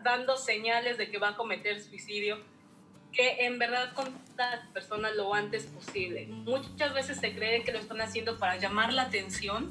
[0.04, 2.38] dando señales de que va a cometer suicidio,
[3.16, 6.26] que en verdad contacte a la persona lo antes posible.
[6.26, 9.70] Muchas veces se cree que lo están haciendo para llamar la atención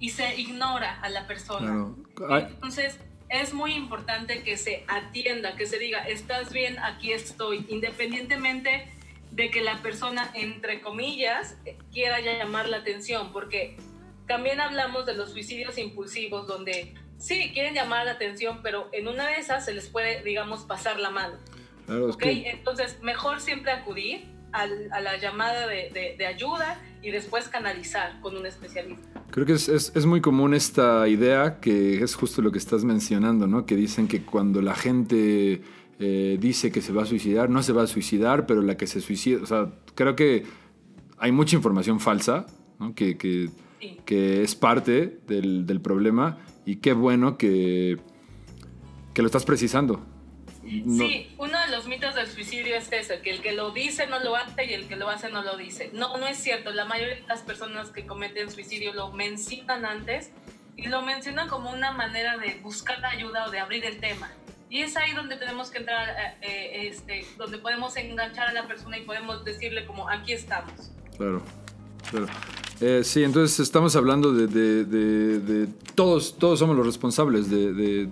[0.00, 1.94] y se ignora a la persona.
[2.18, 8.92] Entonces, es muy importante que se atienda, que se diga, estás bien, aquí estoy, independientemente
[9.30, 11.56] de que la persona, entre comillas,
[11.92, 13.76] quiera llamar la atención, porque
[14.26, 19.28] también hablamos de los suicidios impulsivos, donde sí, quieren llamar la atención, pero en una
[19.28, 21.38] de esas se les puede, digamos, pasar la mano.
[21.92, 24.66] Claro, Entonces, mejor siempre acudir a
[25.00, 29.22] la llamada de, ayuda y después canalizar con un especialista.
[29.30, 33.64] Creo que es, muy común esta idea que es justo lo que estás mencionando, ¿no?
[33.64, 35.62] Que dicen que cuando la gente
[35.98, 38.86] eh, dice que se va a suicidar, no se va a suicidar, pero la que
[38.86, 40.44] se suicida, o sea, creo que
[41.18, 42.46] hay mucha información falsa,
[42.78, 42.94] ¿no?
[42.94, 43.48] que, que,
[44.04, 47.98] que, es parte del, del problema y qué bueno que,
[49.14, 50.04] que lo estás precisando.
[50.62, 54.20] Sí, uno de los mitos del suicidio es ese, que el que lo dice no
[54.20, 55.90] lo hace y el que lo hace no lo dice.
[55.92, 56.70] No, no es cierto.
[56.70, 60.30] La mayoría de las personas que cometen suicidio lo mencionan antes
[60.76, 64.30] y lo mencionan como una manera de buscar ayuda o de abrir el tema.
[64.70, 68.68] Y es ahí donde tenemos que entrar, eh, eh, este, donde podemos enganchar a la
[68.68, 70.92] persona y podemos decirle como, aquí estamos.
[71.16, 71.42] Claro,
[72.10, 72.28] claro.
[72.80, 75.66] Eh, sí, entonces estamos hablando de, de- de- de
[75.96, 78.08] todos, todos somos los responsables de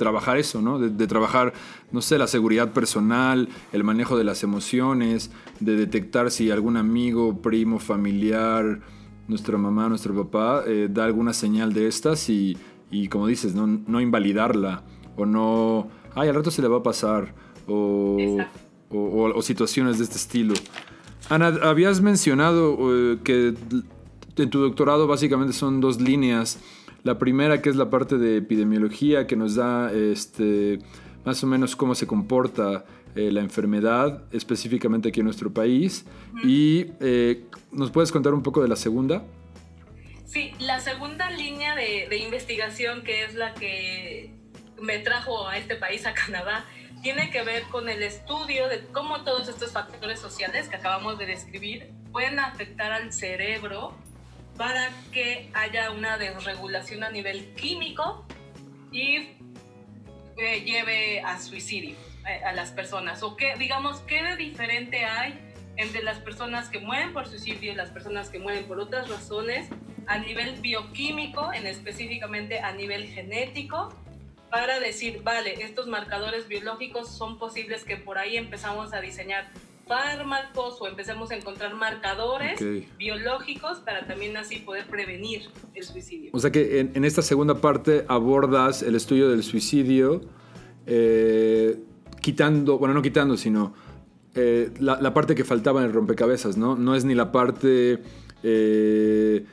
[0.00, 0.78] trabajar eso, ¿no?
[0.80, 1.52] De, de trabajar,
[1.92, 5.30] no sé, la seguridad personal, el manejo de las emociones,
[5.60, 8.80] de detectar si algún amigo, primo, familiar,
[9.28, 12.56] nuestra mamá, nuestro papá, eh, da alguna señal de estas y,
[12.90, 14.82] y como dices, no, no invalidarla
[15.16, 17.32] o no, ay, al rato se le va a pasar
[17.68, 18.58] o, Exacto.
[18.90, 20.54] o, o- o situaciones de este estilo.
[21.28, 23.54] Ana, habías mencionado eh, que
[24.36, 26.58] en tu doctorado básicamente son dos líneas.
[27.02, 30.80] La primera que es la parte de epidemiología que nos da este,
[31.24, 32.84] más o menos cómo se comporta
[33.14, 36.04] eh, la enfermedad específicamente aquí en nuestro país.
[36.44, 39.22] Y eh, nos puedes contar un poco de la segunda.
[40.26, 44.32] Sí, la segunda línea de, de investigación, que es la que
[44.80, 46.64] me trajo a este país, a Canadá,
[47.02, 51.26] tiene que ver con el estudio de cómo todos estos factores sociales que acabamos de
[51.26, 53.94] describir pueden afectar al cerebro
[54.60, 58.26] para que haya una desregulación a nivel químico
[58.92, 59.30] y
[60.36, 61.96] eh, lleve a suicidio
[62.28, 63.22] eh, a las personas.
[63.22, 65.40] O qué, digamos, qué de diferente hay
[65.78, 69.70] entre las personas que mueren por suicidio y las personas que mueren por otras razones
[70.06, 73.88] a nivel bioquímico, en específicamente a nivel genético,
[74.50, 79.48] para decir, vale, estos marcadores biológicos son posibles que por ahí empezamos a diseñar
[79.90, 82.60] fármacos o empecemos a encontrar marcadores
[82.96, 86.30] biológicos para también así poder prevenir el suicidio.
[86.32, 90.20] O sea que en, en esta segunda parte abordas el estudio del suicidio,
[90.86, 91.76] eh,
[92.20, 93.74] quitando, bueno, no quitando, sino
[94.36, 96.76] eh, la, la parte que faltaba en el rompecabezas, ¿no?
[96.76, 97.98] No es ni la parte
[98.44, 99.44] eh,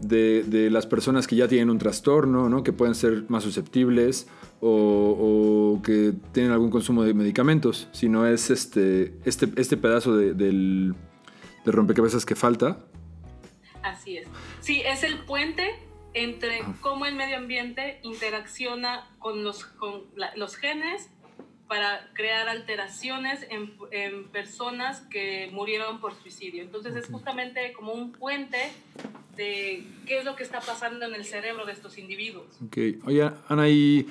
[0.00, 2.64] de, de las personas que ya tienen un trastorno, ¿no?
[2.64, 4.26] Que pueden ser más susceptibles
[4.60, 10.34] o, o que tienen algún consumo de medicamentos, sino es este, este, este pedazo de-
[10.34, 10.94] del,
[11.64, 12.78] del rompecabezas que falta.
[13.82, 14.28] Así es.
[14.60, 15.70] Sí, es el puente
[16.14, 21.08] entre cómo el medio ambiente interacciona con los, con la- los genes
[21.68, 26.62] para crear alteraciones en, en personas que murieron por suicidio.
[26.62, 28.58] Entonces es justamente como un puente
[29.36, 32.46] de qué es lo que está pasando en el cerebro de estos individuos.
[32.66, 32.78] Ok.
[33.06, 34.08] Oye, Ana, y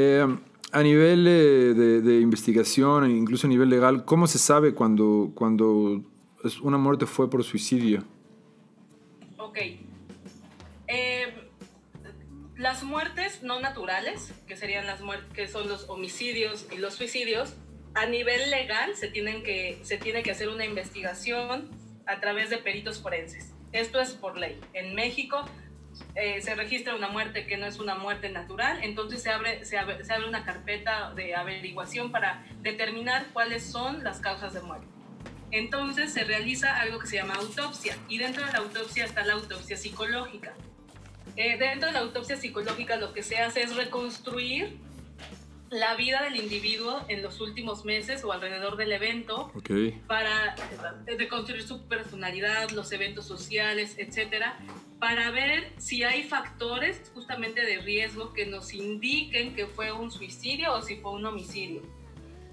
[0.00, 0.26] eh,
[0.72, 6.02] a nivel eh, de, de investigación, incluso a nivel legal, ¿cómo se sabe cuando, cuando
[6.62, 8.04] una muerte fue por suicidio?
[9.36, 9.58] Ok.
[10.86, 11.34] Eh,
[12.56, 17.54] las muertes no naturales, que serían las muertes, que son los homicidios y los suicidios,
[17.94, 21.68] a nivel legal se, tienen que, se tiene que hacer una investigación
[22.06, 23.52] a través de peritos forenses.
[23.72, 24.58] Esto es por ley.
[24.72, 25.44] En México
[26.14, 29.78] eh, se registra una muerte que no es una muerte natural, entonces se abre, se,
[29.78, 34.86] abre, se abre una carpeta de averiguación para determinar cuáles son las causas de muerte.
[35.52, 39.34] Entonces se realiza algo que se llama autopsia y dentro de la autopsia está la
[39.34, 40.54] autopsia psicológica.
[41.36, 44.78] Eh, dentro de la autopsia psicológica lo que se hace es reconstruir
[45.70, 49.52] la vida del individuo en los últimos meses o alrededor del evento
[50.08, 50.56] para
[51.06, 54.58] eh, reconstruir su personalidad, los eventos sociales, etcétera,
[55.00, 60.74] para ver si hay factores justamente de riesgo que nos indiquen que fue un suicidio
[60.74, 61.80] o si fue un homicidio.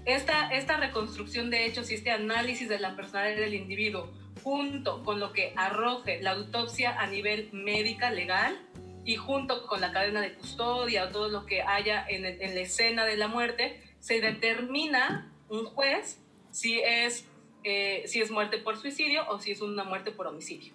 [0.06, 4.10] Esta, esta reconstrucción de hechos y este análisis de la personalidad del individuo,
[4.42, 8.58] junto con lo que arroje la autopsia a nivel médica legal
[9.04, 13.04] y junto con la cadena de custodia o todo lo que haya en, la escena
[13.04, 16.18] de la muerte, se determina un juez
[16.50, 17.26] si es,
[17.64, 20.72] eh, si es muerte por suicidio o si es una muerte por homicidio.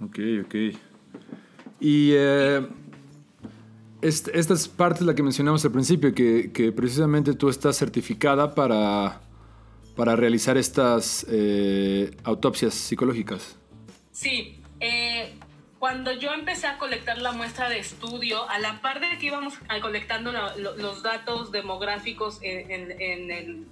[0.00, 0.54] Ok, ok.
[1.80, 2.66] Y eh,
[4.02, 7.76] est- esta es parte de la que mencionamos al principio, que, que precisamente tú estás
[7.76, 9.20] certificada para,
[9.96, 13.56] para realizar estas eh, autopsias psicológicas.
[14.12, 15.34] Sí, eh,
[15.78, 19.54] cuando yo empecé a colectar la muestra de estudio, a la par de que íbamos
[19.80, 20.32] colectando
[20.76, 23.66] los datos demográficos en, en- en el,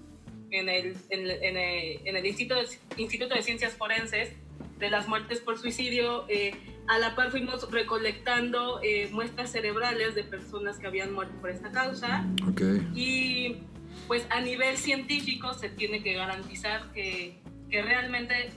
[0.52, 4.30] en el- en en el- en el Instituto, de, Instituto de Ciencias Forenses
[4.78, 6.54] de las muertes por suicidio, eh,
[6.88, 11.72] a la par fuimos recolectando eh, muestras cerebrales de personas que habían muerto por esta
[11.72, 12.60] causa Ok.
[12.94, 13.56] y
[14.06, 17.38] pues a nivel científico se tiene que garantizar que,
[17.70, 18.50] que realmente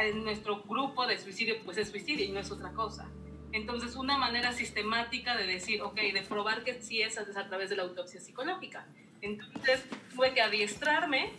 [0.00, 3.08] en nuestro grupo de suicidio pues es suicidio y no es otra cosa.
[3.52, 7.70] Entonces una manera sistemática de decir, ok, de probar que sí es, es a través
[7.70, 8.86] de la autopsia psicológica.
[9.20, 11.32] Entonces tuve que adiestrarme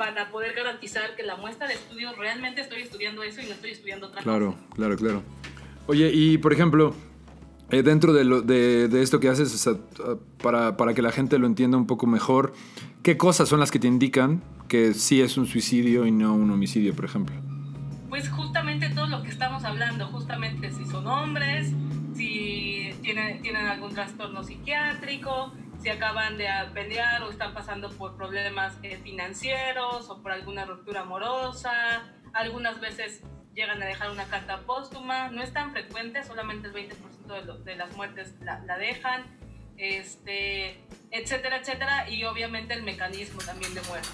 [0.00, 3.72] para poder garantizar que la muestra de estudio realmente estoy estudiando eso y no estoy
[3.72, 4.74] estudiando otra Claro, cosa.
[4.74, 5.22] claro, claro.
[5.88, 6.94] Oye, y por ejemplo,
[7.70, 9.68] eh, dentro de, lo, de, de, esto que haces,
[10.42, 12.54] para, para, que la gente lo entienda un poco mejor,
[13.02, 16.50] ¿qué cosas son las que te indican que sí es un suicidio y no un
[16.50, 17.36] homicidio, por ejemplo?
[18.08, 21.74] Pues justamente todo lo que estamos hablando, justamente si son hombres,
[22.14, 28.74] si tienen, tienen algún trastorno psiquiátrico, si acaban de pelear o están pasando por problemas
[28.82, 32.04] eh, financieros o por alguna ruptura amorosa,
[32.34, 33.22] algunas veces
[33.54, 37.76] llegan a dejar una carta póstuma, no es tan frecuente, solamente el 20% de, de,
[37.76, 39.24] las muertes la, la, dejan,
[39.76, 40.78] este,
[41.10, 44.08] etcétera, etcétera, y obviamente el mecanismo también de muerte.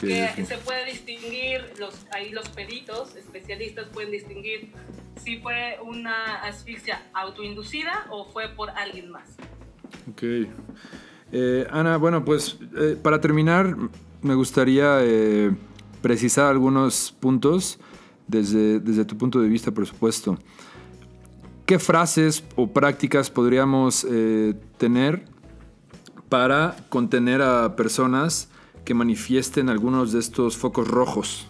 [0.00, 4.72] Que se puede distinguir, los, ahí los peritos, especialistas pueden distinguir
[5.16, 9.36] si fue una asfixia autoinducida o fue por alguien más.
[10.10, 10.22] Ok.
[11.32, 13.76] Eh, Ana, bueno, pues eh, para terminar,
[14.20, 15.50] me gustaría eh,
[16.02, 17.78] precisar algunos puntos
[18.28, 20.38] desde, desde tu punto de vista, por supuesto.
[21.64, 24.06] ¿Qué frases o prácticas podríamos
[24.76, 25.24] tener
[26.28, 28.50] para contener a personas
[28.84, 31.46] que manifiesten algunos de estos focos rojos?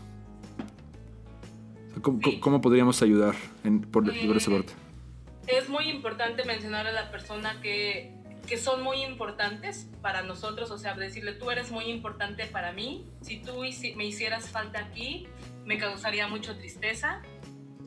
[2.03, 3.34] ¿Cómo, ¿cómo podríamos ayudar
[3.64, 4.74] en, por, por esa parte?
[5.49, 10.78] Es muy importante mencionar a la persona que, que son muy importantes para nosotros, o
[10.78, 13.61] sea, decirle, tú eres muy importante para mí, si tú
[13.97, 15.28] me hicieras falta aquí,
[15.64, 17.22] me causaría mucho tristeza.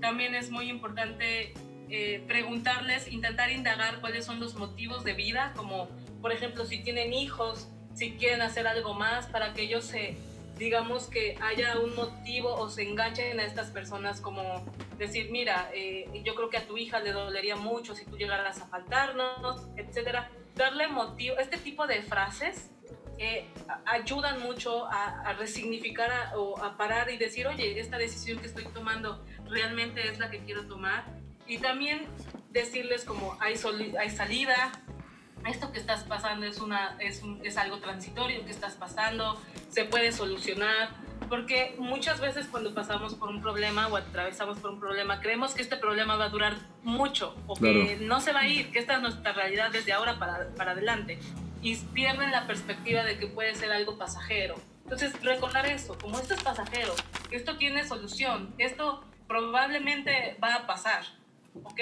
[0.01, 1.53] También es muy importante
[1.89, 5.89] eh, preguntarles, intentar indagar cuáles son los motivos de vida, como
[6.22, 10.18] por ejemplo si tienen hijos, si quieren hacer algo más para que ellos se,
[10.58, 14.66] digamos que haya un motivo o se enganchen a estas personas como
[14.97, 18.62] decir, mira, eh, yo creo que a tu hija le dolería mucho si tú llegaras
[18.62, 20.32] a faltarnos, etcétera.
[20.56, 22.72] Darle motivo, este tipo de frases
[23.18, 23.45] eh,
[23.86, 29.26] ayudan mucho a, resignificar o a parar y decir, oye, esta decisión que estoy tomando
[29.49, 31.06] realmente es la que quiero tomar.
[31.47, 32.08] Y también
[32.49, 33.56] decirles como hay,
[33.99, 34.72] hay salida,
[35.46, 39.39] esto que estás pasando es, una, es, es algo transitorio que estás pasando,
[39.70, 40.89] se puede solucionar,
[41.30, 45.62] porque muchas veces cuando pasamos por un problema o atravesamos por un problema, creemos que
[45.62, 48.96] este problema va a durar mucho o que no se va a ir, que esta
[48.96, 51.20] es nuestra realidad desde ahora para, para adelante
[51.62, 54.56] y pierden la perspectiva de que puede ser algo pasajero.
[54.84, 56.93] Entonces, recordar eso, como esto es pasajero,
[57.32, 61.04] esto tiene solución, esto probablemente va a pasar,
[61.64, 61.80] ¿ok?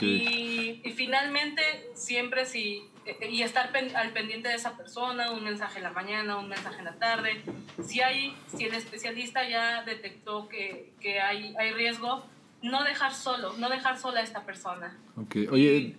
[0.00, 1.62] Y, y, finalmente,
[1.94, 2.82] siempre si,
[3.30, 6.84] y estar al pendiente de esa persona, un mensaje en la mañana, un mensaje en
[6.84, 7.42] la tarde,
[7.84, 12.24] si, hay, si el especialista ya detectó que, que hay, hay riesgo,
[12.62, 14.96] no dejar solo, no dejar sola a esta persona.
[15.16, 15.96] Ok, oye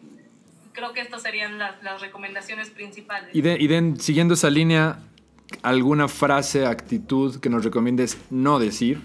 [0.76, 3.34] creo que estas serían las, las recomendaciones principales.
[3.34, 5.00] Y, de, y siguiendo esa línea,
[5.64, 9.02] ¿alguna frase, actitud que nos recomiendes no decir?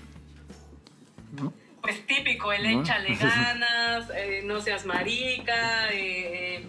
[1.83, 6.65] Pues típico, el échale ganas, eh, no seas marica, eh, eh,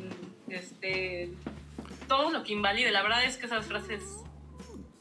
[0.48, 1.30] este,
[2.08, 2.92] todo lo que invalide.
[2.92, 4.02] La verdad es que esas frases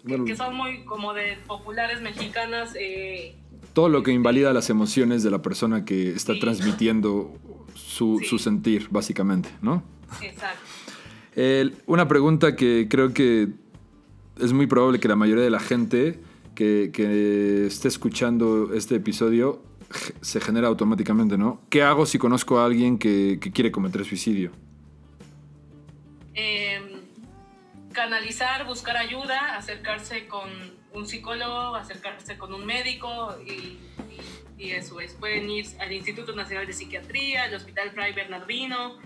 [0.07, 2.75] que, son muy como de populares mexicanas...
[3.75, 7.33] todo lo que invalida las emociones de la persona que está transmitiendo
[7.75, 9.83] su, su sentir, básicamente, ¿no?
[10.23, 10.65] Exacto.
[11.87, 13.49] una pregunta que creo que
[14.41, 16.19] es muy probable que la mayoría de la gente
[16.55, 19.63] que, que, esté escuchando este episodio
[20.21, 21.63] se genera automáticamente, ¿no?
[21.69, 24.53] ¿Qué hago si conozco a alguien que, que quiere cometer suicidio?
[26.35, 27.01] Em,
[27.93, 30.49] canalizar, buscar ayuda, acercarse con
[30.95, 33.79] un psicólogo, acercarse con un médico y
[34.61, 38.99] y eso es, pueden ir al Instituto Nacional de Psiquiatría, al Hospital Fray Bernardino,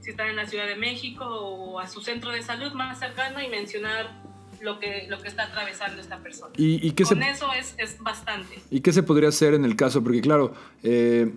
[0.00, 3.42] si están en la Ciudad de México o a su centro de salud más cercano
[3.42, 4.22] y mencionar
[4.62, 6.52] lo que, lo que está atravesando esta persona.
[6.56, 8.60] ¿Y, Con eso es, es, bastante.
[8.70, 10.02] ¿Y qué se podría hacer en el caso?
[10.02, 10.52] Porque claro,
[10.82, 11.32] eh,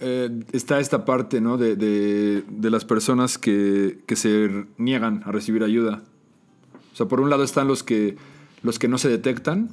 [0.00, 1.56] eh, está esta parte ¿no?
[1.56, 6.02] de, de, de las personas que, que, se niegan a recibir ayuda.
[6.92, 8.16] O sea, por un lado están los que,
[8.62, 9.70] los que no se detectan,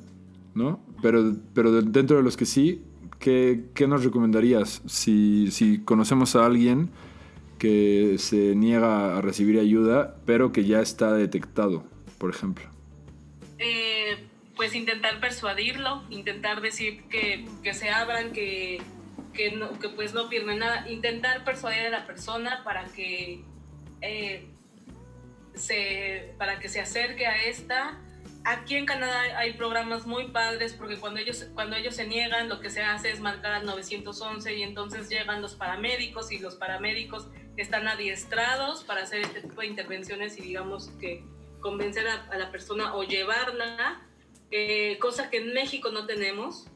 [0.55, 0.79] ¿no?
[1.01, 2.83] Pero, pero dentro de los que sí,
[3.19, 4.81] ¿qué, qué nos recomendarías?
[4.85, 6.89] Si, si, conocemos a alguien
[7.57, 11.83] que se niega a recibir ayuda, pero que ya está detectado,
[12.23, 12.63] por ejemplo.
[13.57, 18.81] Eh, pues intentar persuadirlo, intentar decir que, que se abran, que,
[19.33, 23.43] que, no, pues no pierden nada, intentar persuadir a la persona para que,
[23.99, 24.47] eh,
[25.53, 27.99] se, para que se acerque a esta
[28.45, 32.59] Aquí en Canadá hay programas muy padres porque cuando ellos, cuando ellos se niegan, lo
[32.59, 37.27] que se hace es marcar al 911 y entonces llegan los paramédicos y los paramédicos
[37.55, 41.23] están adiestrados para hacer este tipo de intervenciones y digamos que
[41.63, 44.03] convencer a, la persona o llevarla,
[44.51, 46.67] eh, cosa que en México no tenemos,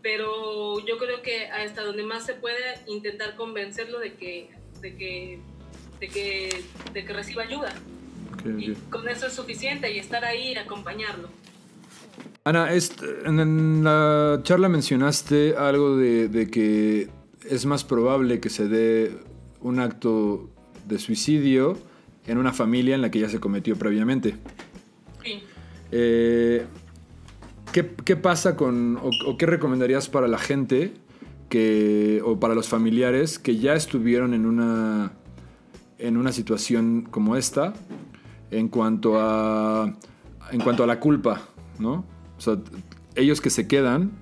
[0.00, 5.38] pero yo creo que hasta donde más se puede intentar convencerlo de que de que,
[6.00, 7.72] de que, de que reciba ayuda.
[8.58, 11.28] Y con eso es suficiente y estar ahí y acompañarlo.
[12.44, 17.08] Ana, en la charla mencionaste algo de, de que
[17.48, 19.16] es más probable que se dé
[19.60, 20.50] un acto
[20.86, 21.78] de suicidio
[22.26, 24.36] en una familia en la que ya se cometió previamente.
[25.24, 25.42] Sí.
[25.90, 26.64] Eh,
[27.72, 30.94] ¿qué, qué pasa con, o, o qué recomendarías para la gente
[31.48, 35.12] que, o para los familiares que ya estuvieron en una,
[35.98, 37.74] en una situación como esta
[38.50, 39.94] en cuanto a,
[40.50, 41.42] en cuanto a la culpa,
[41.78, 42.06] ¿no?
[42.38, 42.56] O sea,
[43.16, 44.12] ellos que se quedan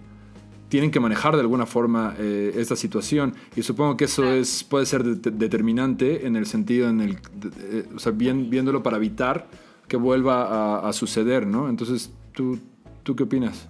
[0.70, 4.86] tienen que manejar de alguna forma eh, esta situación y supongo que eso es, puede
[4.86, 8.96] ser de- determinante en el sentido en el, de- eh, o sea, bien- viéndolo para
[8.96, 9.46] evitar
[9.88, 10.44] que vuelva
[10.78, 11.68] a, a suceder, ¿no?
[11.68, 12.58] Entonces, ¿tú,
[13.02, 13.66] ¿tú qué opinas?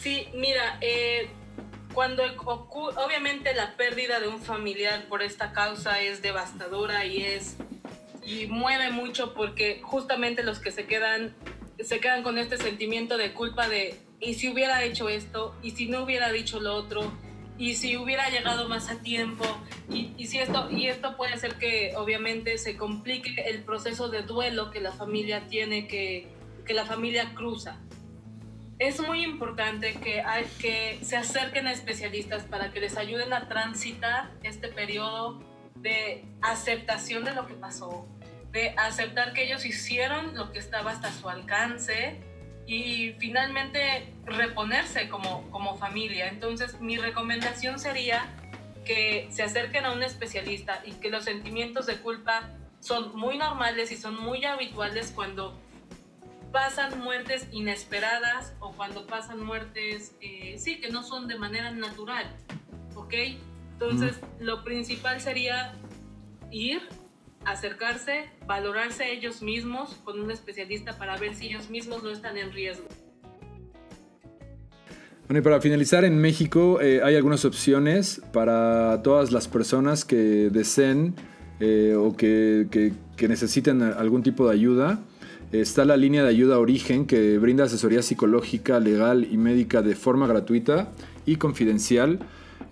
[0.00, 1.28] Sí, mira, eh,
[1.92, 7.56] cuando ocu- obviamente la pérdida de un familiar por esta causa es devastadora y es
[8.24, 11.34] y mueve mucho porque justamente los que se quedan
[11.82, 15.86] se quedan con este sentimiento de culpa de y si hubiera hecho esto y si
[15.86, 17.12] no hubiera dicho lo otro
[17.56, 19.44] y si hubiera llegado más a tiempo
[19.90, 24.22] y, y si esto y esto puede hacer que obviamente se complique el proceso de
[24.22, 26.28] duelo que la familia tiene que
[26.66, 27.78] que la familia cruza.
[28.78, 33.48] Es muy importante que, hay- que se acerquen a especialistas para que les ayuden a
[33.48, 35.40] transitar este periodo
[35.74, 38.06] de aceptación de lo que pasó,
[38.52, 42.20] de aceptar que ellos hicieron lo que estaba hasta su alcance
[42.68, 46.28] y finalmente reponerse como, como familia.
[46.28, 48.28] Entonces mi recomendación sería
[48.84, 52.50] que se acerquen a un especialista y que los sentimientos de culpa
[52.80, 55.58] son muy normales y son muy habituales cuando
[56.52, 62.26] pasan muertes inesperadas o cuando pasan muertes, eh, sí, que no son de manera natural,
[62.94, 63.14] ¿ok?
[63.72, 65.74] Entonces, lo principal sería
[66.50, 66.88] ir,
[67.44, 72.52] acercarse, valorarse ellos mismos con un especialista para ver si ellos mismos no están en
[72.52, 72.86] riesgo.
[75.26, 80.48] Bueno, y para finalizar, en México eh, hay algunas opciones para todas las personas que
[80.50, 81.14] deseen
[81.60, 85.00] eh, o que, necesiten algún tipo de ayuda.
[85.52, 90.26] Está la línea de ayuda Origen que brinda asesoría psicológica, legal y médica de forma
[90.26, 90.92] gratuita
[91.26, 92.20] y confidencial.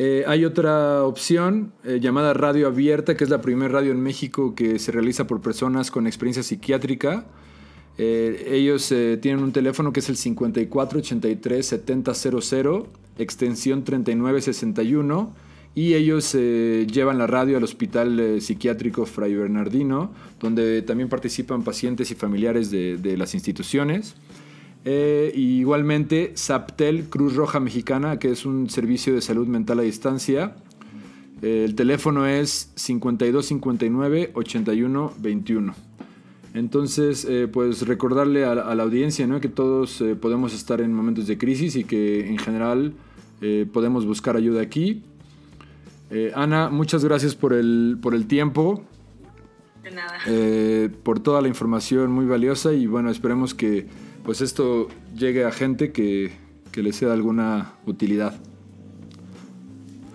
[0.02, 4.56] Eh, hay otra opción eh, llamada radio abierta, que es la primera radio en México
[4.56, 7.26] que se realiza por personas con experiencia psiquiátrica.
[7.98, 12.86] Eh, ellos eh, tienen un teléfono que es el 5483-7000,
[13.18, 15.34] extensión 3961,
[15.76, 21.66] y ellos eh, llevan la radio al Hospital eh, Psiquiátrico Fray Bernardino, donde también participan
[21.66, 24.16] pacientes y familiares de, de las instituciones.
[24.86, 29.82] Eh, y igualmente, SAPTEL Cruz Roja Mexicana, que es un servicio de salud mental a
[29.84, 30.56] distancia.
[31.42, 35.74] Eh, el teléfono es 5259-8121.
[36.54, 39.40] Entonces, eh, pues recordarle a, a la audiencia ¿no?
[39.40, 42.94] que todos eh, podemos estar en momentos de crisis y que en general
[43.72, 45.02] podemos buscar ayuda aquí.
[46.36, 48.84] Ana, muchas gracias por el, por el tiempo,
[49.82, 50.18] De nada.
[51.04, 53.88] por toda la información muy valiosa y bueno, esperemos que
[54.24, 56.32] pues esto llegue a gente que,
[56.72, 58.36] que le sea alguna utilidad.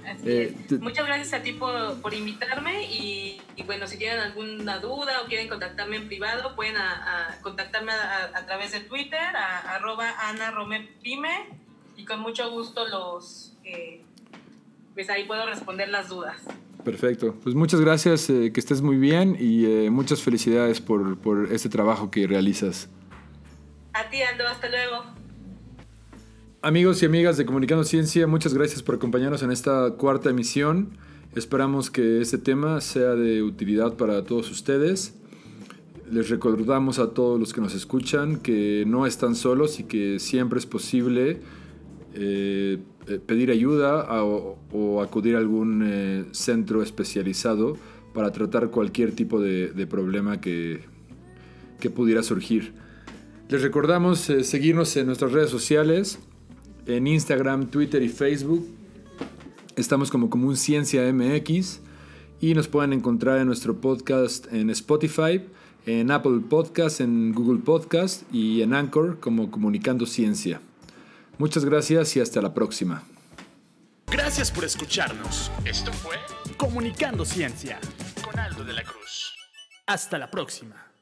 [0.06, 0.80] Así eh, es.
[0.80, 5.26] Muchas gracias a ti por, por invitarme y, y bueno, si tienen alguna duda o
[5.28, 10.06] quieren contactarme en privado, pueden a- a contactarme a, a- través de Twitter, a, arroba
[10.28, 10.52] Ana
[11.02, 11.48] Pime
[11.96, 14.02] y con mucho gusto los, eh,
[14.94, 16.36] pues ahí puedo responder las dudas.
[16.84, 17.34] Perfecto.
[17.42, 21.70] Pues muchas gracias, eh, que estés muy bien y eh, muchas felicidades por, por este
[21.70, 22.90] trabajo que realizas.
[23.94, 24.00] A
[24.50, 25.04] hasta luego.
[26.62, 30.98] Amigos y amigas de Comunicando Ciencia, muchas gracias por acompañarnos en esta cuarta emisión.
[31.36, 35.14] Esperamos que este tema sea de utilidad para todos ustedes.
[36.10, 40.58] Les recordamos a todos los que nos escuchan que no están solos y que siempre
[40.58, 41.40] es posible
[42.14, 47.76] eh, eh, pedir ayuda o acudir a algún eh, centro especializado
[48.12, 50.80] para tratar cualquier tipo de, de problema que,
[51.78, 52.83] que pudiera surgir.
[53.48, 56.18] Les recordamos eh, seguirnos en nuestras redes sociales,
[56.86, 58.66] en Instagram, Twitter y Facebook.
[59.76, 61.80] Estamos como Común Ciencia MX
[62.40, 65.42] y nos pueden encontrar en nuestro podcast en Spotify,
[65.86, 70.60] en Apple Podcast, en Google Podcast y en Anchor como Comunicando Ciencia.
[71.38, 73.02] Muchas gracias y hasta la próxima.
[74.06, 75.50] Gracias por escucharnos.
[75.64, 76.16] Esto fue
[76.56, 77.78] Comunicando Ciencia.
[78.24, 79.34] con Aldo de la Cruz.
[79.86, 80.93] Hasta la próxima.